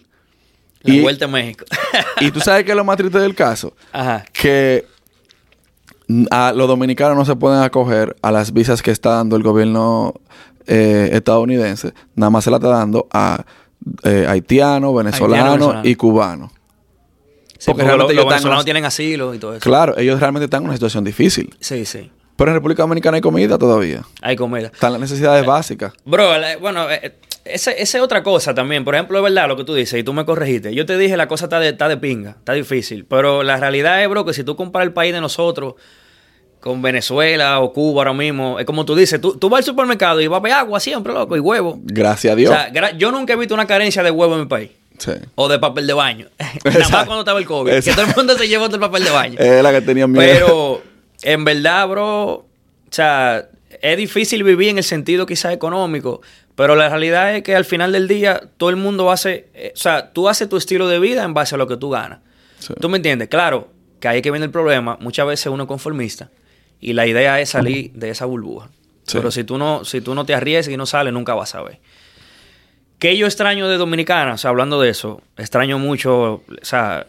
[0.82, 1.64] La vuelta a México.
[2.20, 3.74] y tú sabes que es lo más triste del caso.
[3.90, 4.22] Ajá.
[4.34, 4.86] Que
[6.30, 10.12] a los dominicanos no se pueden acoger a las visas que está dando el gobierno
[10.66, 11.94] eh, estadounidense.
[12.14, 13.44] Nada más se la está dando a
[14.04, 16.52] eh, haitianos, venezolanos y cubanos
[17.66, 19.60] porque, realmente los venezolanos tienen asilo y todo eso.
[19.60, 21.54] Claro, ellos realmente están en una situación difícil.
[21.60, 22.10] Sí, sí.
[22.36, 24.02] Pero en República Dominicana hay comida todavía.
[24.20, 24.68] Hay comida.
[24.68, 25.92] Están las necesidades básicas.
[26.04, 28.84] Bro, bueno, eh, esa es otra cosa también.
[28.84, 30.74] Por ejemplo, es verdad lo que tú dices y tú me corregiste.
[30.74, 33.04] Yo te dije la cosa está de, está de pinga, está difícil.
[33.04, 35.74] Pero la realidad es, bro, que si tú comparas el país de nosotros
[36.60, 40.20] con Venezuela o Cuba ahora mismo, es como tú dices, tú, tú vas al supermercado
[40.20, 41.80] y vas a ver agua siempre, loco, y huevo.
[41.82, 42.50] Gracias a Dios.
[42.50, 44.70] O sea, yo nunca he visto una carencia de huevo en mi país.
[45.34, 46.28] O de papel de baño.
[46.64, 47.82] Nada más cuando estaba el COVID.
[47.82, 49.36] Que todo el mundo se llevó del papel de baño.
[49.38, 50.22] Es la que tenía miedo.
[50.32, 50.82] Pero,
[51.22, 52.46] en verdad, bro, o
[52.90, 53.48] sea,
[53.80, 56.20] es difícil vivir en el sentido quizás económico.
[56.54, 59.48] Pero la realidad es que al final del día, todo el mundo hace.
[59.54, 61.90] Eh, o sea, tú haces tu estilo de vida en base a lo que tú
[61.90, 62.20] ganas.
[62.80, 63.28] ¿Tú me entiendes?
[63.28, 64.96] Claro, que ahí es que viene el problema.
[65.00, 66.30] Muchas veces uno es conformista.
[66.80, 68.68] Y la idea es salir de esa burbuja.
[69.10, 71.62] Pero si tú no, si tú no te arriesgas y no sales, nunca vas a
[71.62, 71.80] ver.
[73.02, 74.34] ¿Qué yo extraño de Dominicana?
[74.34, 77.04] O sea, hablando de eso, extraño mucho, o sea,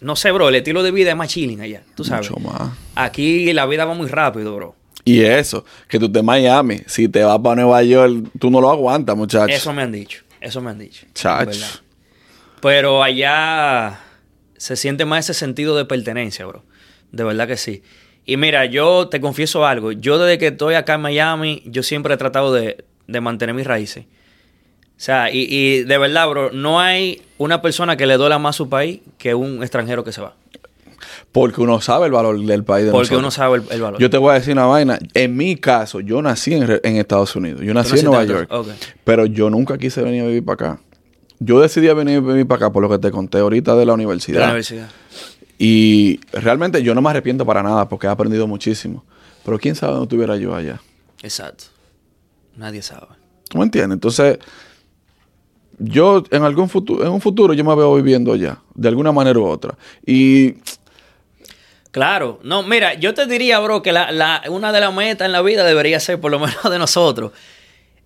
[0.00, 2.28] no sé, bro, el estilo de vida es más chilling allá, tú sabes.
[2.28, 2.72] Mucho más.
[2.96, 4.74] Aquí la vida va muy rápido, bro.
[5.04, 8.60] Y eso, que tú estés en Miami, si te vas para Nueva York, tú no
[8.60, 9.54] lo aguantas, muchacho.
[9.54, 11.06] Eso me han dicho, eso me han dicho.
[11.14, 11.46] Chach.
[11.46, 11.68] ¿verdad?
[12.60, 14.00] Pero allá
[14.56, 16.64] se siente más ese sentido de pertenencia, bro.
[17.12, 17.84] De verdad que sí.
[18.26, 19.92] Y mira, yo te confieso algo.
[19.92, 23.68] Yo desde que estoy acá en Miami, yo siempre he tratado de, de mantener mis
[23.68, 24.06] raíces.
[25.00, 28.56] O sea, y, y de verdad, bro, no hay una persona que le duela más
[28.56, 30.34] su país que un extranjero que se va.
[31.32, 33.18] Porque uno sabe el valor del país de Porque nosotros.
[33.20, 33.98] uno sabe el, el valor.
[33.98, 34.98] Yo te voy a decir una vaina.
[35.14, 37.62] En mi caso, yo nací en, Estados Unidos.
[37.62, 38.50] Yo nací en Nueva York.
[39.02, 40.82] Pero yo nunca quise venir a vivir para acá.
[41.38, 43.92] Yo decidí venir a vivir para acá por lo que te conté ahorita de la
[43.92, 44.40] de universidad.
[44.40, 44.90] la universidad.
[45.58, 49.02] Y realmente yo no me arrepiento para nada porque he aprendido muchísimo.
[49.46, 50.78] Pero quién sabe dónde estuviera yo allá.
[51.22, 51.64] Exacto.
[52.54, 53.06] Nadie sabe.
[53.48, 53.94] ¿Tú me entiendes?
[53.94, 54.38] Entonces,
[55.80, 59.38] yo en algún futuro, en un futuro yo me veo viviendo allá, de alguna manera
[59.38, 59.74] u otra.
[60.06, 60.54] Y
[61.90, 65.32] Claro, no, mira, yo te diría, bro, que la, la- una de las metas en
[65.32, 67.32] la vida debería ser, por lo menos de nosotros,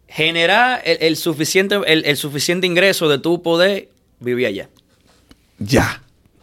[0.08, 3.88] generar el, el suficiente, el, el suficiente ingreso de tu poder
[4.20, 4.68] vivir allá.
[5.58, 6.00] ya.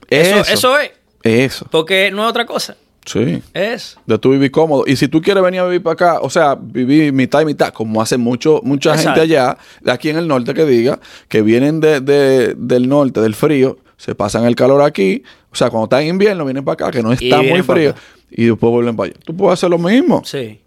[0.08, 0.54] Eso, Eso.
[0.54, 0.92] eso es,
[1.24, 1.66] Eso.
[1.72, 2.76] porque no es otra cosa,
[3.06, 3.42] Sí.
[3.54, 3.98] es.
[4.06, 4.84] De tú vivir cómodo.
[4.86, 7.74] Y si tú quieres venir a vivir para acá, o sea, vivir mitad y mitad,
[7.74, 9.22] como hace mucho, mucha Exacto.
[9.22, 13.20] gente allá, de aquí en el norte que diga, que vienen de, de- del norte,
[13.22, 15.24] del frío, se pasan el calor aquí.
[15.52, 17.94] O sea, cuando está en invierno, vienen para acá, que no está muy frío,
[18.30, 19.20] y después vuelven para allá.
[19.26, 20.22] Tú puedes hacer lo mismo.
[20.24, 20.62] Sí.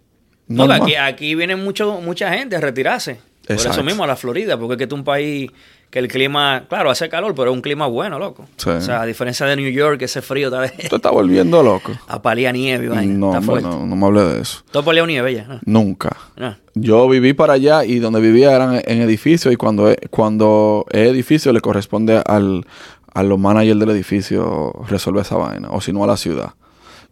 [0.47, 3.17] No, aquí, aquí viene mucho, mucha gente a retirarse.
[3.47, 5.51] Por eso mismo a la Florida, porque es que es un país
[5.89, 8.45] que el clima, claro, hace calor, pero es un clima bueno, loco.
[8.57, 8.69] Sí.
[8.69, 11.91] O sea, a diferencia de New York, ese frío tal vez Tú estás volviendo loco.
[12.07, 13.13] a palía nieve, y vaina.
[13.13, 14.63] No, hombre, no, no me hables de eso.
[14.71, 15.43] Todo palía nieve ya.
[15.45, 15.59] ¿no?
[15.65, 16.17] Nunca.
[16.35, 16.55] No.
[16.73, 21.07] Yo viví para allá y donde vivía eran en edificios y cuando es, cuando es
[21.07, 22.65] edificio le corresponde al,
[23.13, 26.53] a los managers del edificio resolver esa vaina o si no a la ciudad.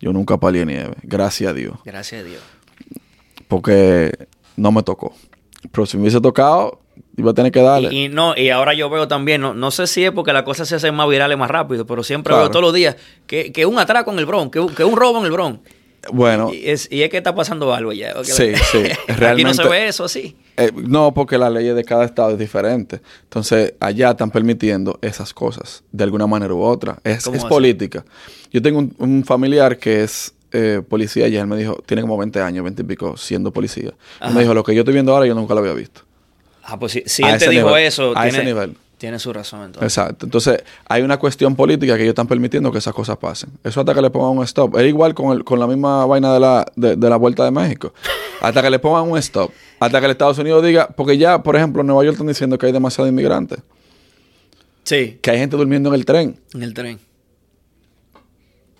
[0.01, 2.41] Yo nunca palié nieve, gracias a Dios, Gracias a Dios.
[3.47, 4.11] porque
[4.57, 5.15] no me tocó.
[5.71, 6.79] Pero si me hubiese tocado,
[7.17, 7.89] iba a tener que darle.
[7.93, 10.43] Y, y no, y ahora yo veo también, no, no sé si es porque la
[10.43, 12.43] cosa se hace más viral y más rápido, pero siempre Claro.
[12.43, 12.95] veo todos los días
[13.27, 15.59] que, que un atraco en el Bronx, que, un- que un robo en el Bronx.
[16.11, 18.13] bueno, Y es, y es que está pasando algo ya.
[18.23, 20.35] Sí, sí, Aquí no realmente- se ve eso así.
[20.57, 22.99] eh, no, porque las leyes de cada estado es diferente.
[23.23, 26.97] Entonces, allá están permitiendo esas cosas, de alguna manera u otra.
[27.05, 28.03] Es, ¿Cómo es política.
[28.51, 32.17] Yo tengo un, un familiar que es eh, policía y él me dijo, tiene como
[32.17, 33.91] 20 años, 20 y pico, siendo policía.
[34.29, 36.01] Y me dijo, lo que yo estoy viendo ahora yo nunca lo había visto.
[36.63, 38.77] Ah, pues si, si él te dijo nivel, eso, a tiene, ese nivel.
[38.97, 39.83] tiene su razón entonces.
[39.97, 40.25] Exacto.
[40.25, 43.49] Entonces, hay una cuestión política que ellos están permitiendo que esas cosas pasen.
[43.63, 44.77] Eso hasta que le pongan un stop.
[44.77, 47.51] Es igual con, el- con la misma vaina de la, de, de la vuelta de
[47.51, 47.93] México.
[48.41, 49.51] Hasta que le pongan un stop.
[49.79, 52.57] Hasta que el Estados Unidos diga, porque ya, por ejemplo, en Nueva York están diciendo
[52.57, 53.59] que hay demasiados inmigrantes.
[54.83, 56.39] Sí, Que hay gente durmiendo en el tren.
[56.53, 56.99] en el tren.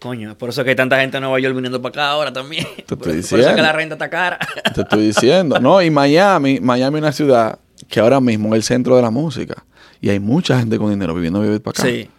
[0.03, 2.67] Coño, por eso que hay tanta gente en Nueva York viniendo para acá ahora también.
[2.85, 3.55] Te por, estoy por eso es diciendo.
[3.55, 4.37] que la renta está cara.
[4.75, 5.59] Te estoy diciendo.
[5.61, 9.09] No, y Miami, Miami es una ciudad que ahora mismo es el centro de la
[9.11, 9.63] música.
[10.01, 11.83] Y hay mucha gente con dinero viviendo a vivir para acá.
[11.83, 12.09] sí.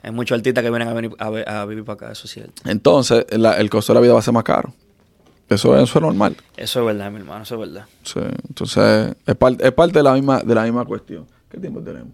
[0.00, 2.62] Hay muchos artistas que vienen a, venir, a, vivir para acá, eso es cierto.
[2.64, 4.72] Entonces, la- el costo de la vida va a ser más caro.
[5.48, 6.36] Eso, eso es normal.
[6.56, 7.86] Eso es verdad, mi hermano, eso es verdad.
[8.04, 11.26] Sí, entonces es, par- es parte de la misma de la misma cuestión.
[11.50, 12.12] ¿Qué tiempo tenemos?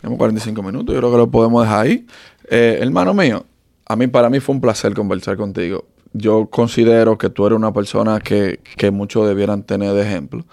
[0.00, 2.06] Tenemos 45 minutos, yo creo que lo podemos dejar ahí.
[2.48, 3.44] Eh, hermano mío,
[3.86, 5.86] a mí para mí fue un placer conversar contigo.
[6.12, 10.44] Yo considero que tú eres una persona que, que muchos debieran tener de ejemplo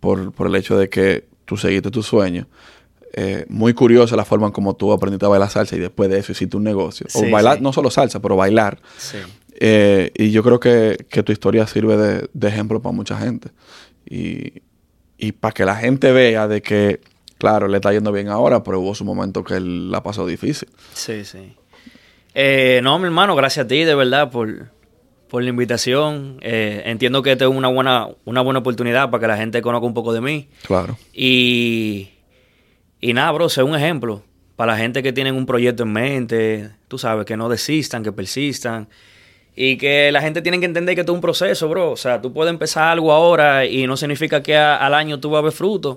[0.00, 2.46] por, por el hecho de que tú seguiste tu sueño.
[3.14, 6.18] Eh, muy curiosa la forma en como tú aprendiste a bailar salsa y después de
[6.18, 7.06] eso hiciste un negocio.
[7.08, 7.62] Sí, o bailar, sí.
[7.62, 8.80] no solo salsa, pero bailar.
[8.96, 9.18] Sí.
[9.60, 13.50] Eh, y yo creo que, que tu historia sirve de, de ejemplo para mucha gente.
[14.08, 14.62] Y,
[15.16, 17.00] y para que la gente vea de que,
[17.38, 20.68] claro, le está yendo bien ahora, pero hubo su momento que él la pasó difícil.
[20.92, 21.56] Sí, sí.
[22.40, 24.66] Eh, no, mi hermano, gracias a ti, de verdad, por,
[25.28, 26.38] por la invitación.
[26.40, 29.86] Eh, entiendo que esta es una buena, una buena oportunidad para que la gente conozca
[29.88, 30.48] un poco de mí.
[30.62, 30.96] Claro.
[31.12, 32.10] Y,
[33.00, 34.22] y nada, bro, sé un ejemplo
[34.54, 38.12] para la gente que tienen un proyecto en mente, tú sabes, que no desistan, que
[38.12, 38.88] persistan.
[39.56, 41.90] Y que la gente tiene que entender que esto es un proceso, bro.
[41.90, 45.30] O sea, tú puedes empezar algo ahora y no significa que a- al año tú
[45.30, 45.90] vas a ver fruto.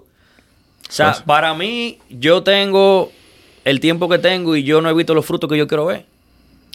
[0.90, 1.26] O sea, Fácil.
[1.26, 3.12] para mí, yo tengo
[3.64, 6.06] el tiempo que tengo y yo no he visto los frutos que yo quiero ver.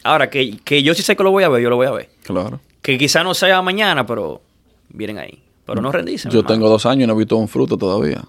[0.06, 1.90] Ahora, que, que yo sí sé que lo voy a ver, yo lo voy a
[1.92, 2.08] ver.
[2.22, 2.60] Claro.
[2.82, 4.40] Que quizá no sea mañana, pero
[4.88, 5.42] vienen ahí.
[5.66, 6.28] Pero no rendirse.
[6.28, 6.54] mi Yo hermano.
[6.54, 8.22] tengo dos años y no he visto un fruto todavía.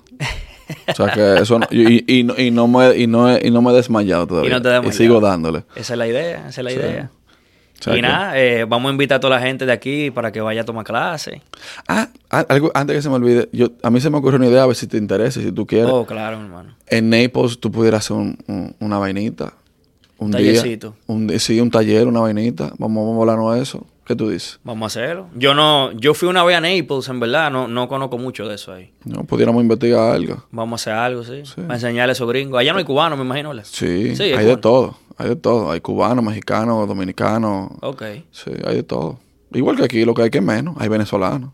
[0.88, 3.48] O sea que eso no, y, y, y no, y no me, y, no he,
[3.48, 4.50] y no me he desmayado todavía.
[4.50, 4.98] Y no te desmayado.
[4.98, 5.64] sigo dándole.
[5.76, 6.76] Esa es la idea, esa es la Sí.
[6.78, 7.12] idea.
[7.80, 10.10] O sea y que- nada, eh, vamos a invitar a toda la gente de aquí
[10.12, 11.42] para que vaya a tomar clase.
[11.88, 14.48] Ah, ah, algo, antes que se me olvide, yo, a mí se me ocurrió una
[14.48, 15.90] idea, a ver si te interesa, si tú quieres.
[15.92, 16.76] Oh, claro, hermano.
[16.88, 19.54] En Naples tú pudieras hacer un- un- una vainita.
[20.20, 20.96] Un Tallercito.
[21.08, 21.16] día.
[21.16, 22.74] Un, sí, un taller, una vainita.
[22.78, 23.86] Vamos, vamos a hablarnos de eso.
[24.06, 24.60] ¿Qué tú dices?
[24.64, 25.28] Vamos a hacerlo.
[25.36, 28.56] Yo no, yo fui una vez a Naples, en verdad, no, no conozco mucho de
[28.56, 28.92] eso ahí.
[29.04, 30.46] No, pudiéramos investigar algo.
[30.50, 31.42] Vamos a hacer algo, sí.
[31.44, 31.62] Sí.
[31.62, 32.58] Para enseñarle a esos gringos.
[32.60, 33.54] Allá no hay cubanos, me imagino.
[33.66, 34.96] Sí, Sí, hay de todo.
[35.18, 35.72] Hay de todo.
[35.72, 37.72] Hay cubanos, mexicanos, dominicanos.
[37.82, 38.04] Ok.
[38.32, 39.20] Sí, hay de todo.
[39.54, 40.76] Igual que aquí, lo que hay que es menos.
[40.80, 41.52] Hay venezolanos.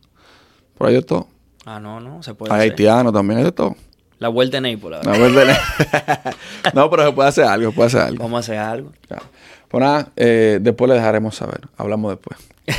[0.78, 1.28] Pero hay de todo.
[1.66, 3.76] Ah, no, no, se puede Hay haitianos también, hay de todo.
[4.24, 5.18] La vuelta en Naples, la.
[5.18, 5.58] No, pues,
[6.74, 8.24] no, pero se puede hacer algo, se puede hacer algo.
[8.24, 8.94] Vamos a hacer algo.
[9.06, 9.26] Claro.
[9.68, 11.60] Pues nada, eh, después le dejaremos saber.
[11.76, 12.40] Hablamos después.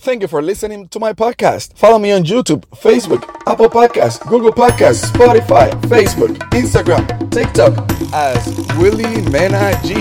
[0.00, 1.78] Thank you for listening to my podcast.
[1.78, 8.44] Follow me on YouTube, Facebook, Apple Podcasts, Google Podcasts, Spotify, Facebook, Instagram, TikTok as
[8.78, 9.94] Willie Mena G.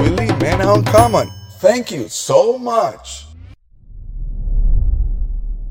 [0.00, 1.28] Willie Mena Uncommon.
[1.58, 3.26] Thank you so much.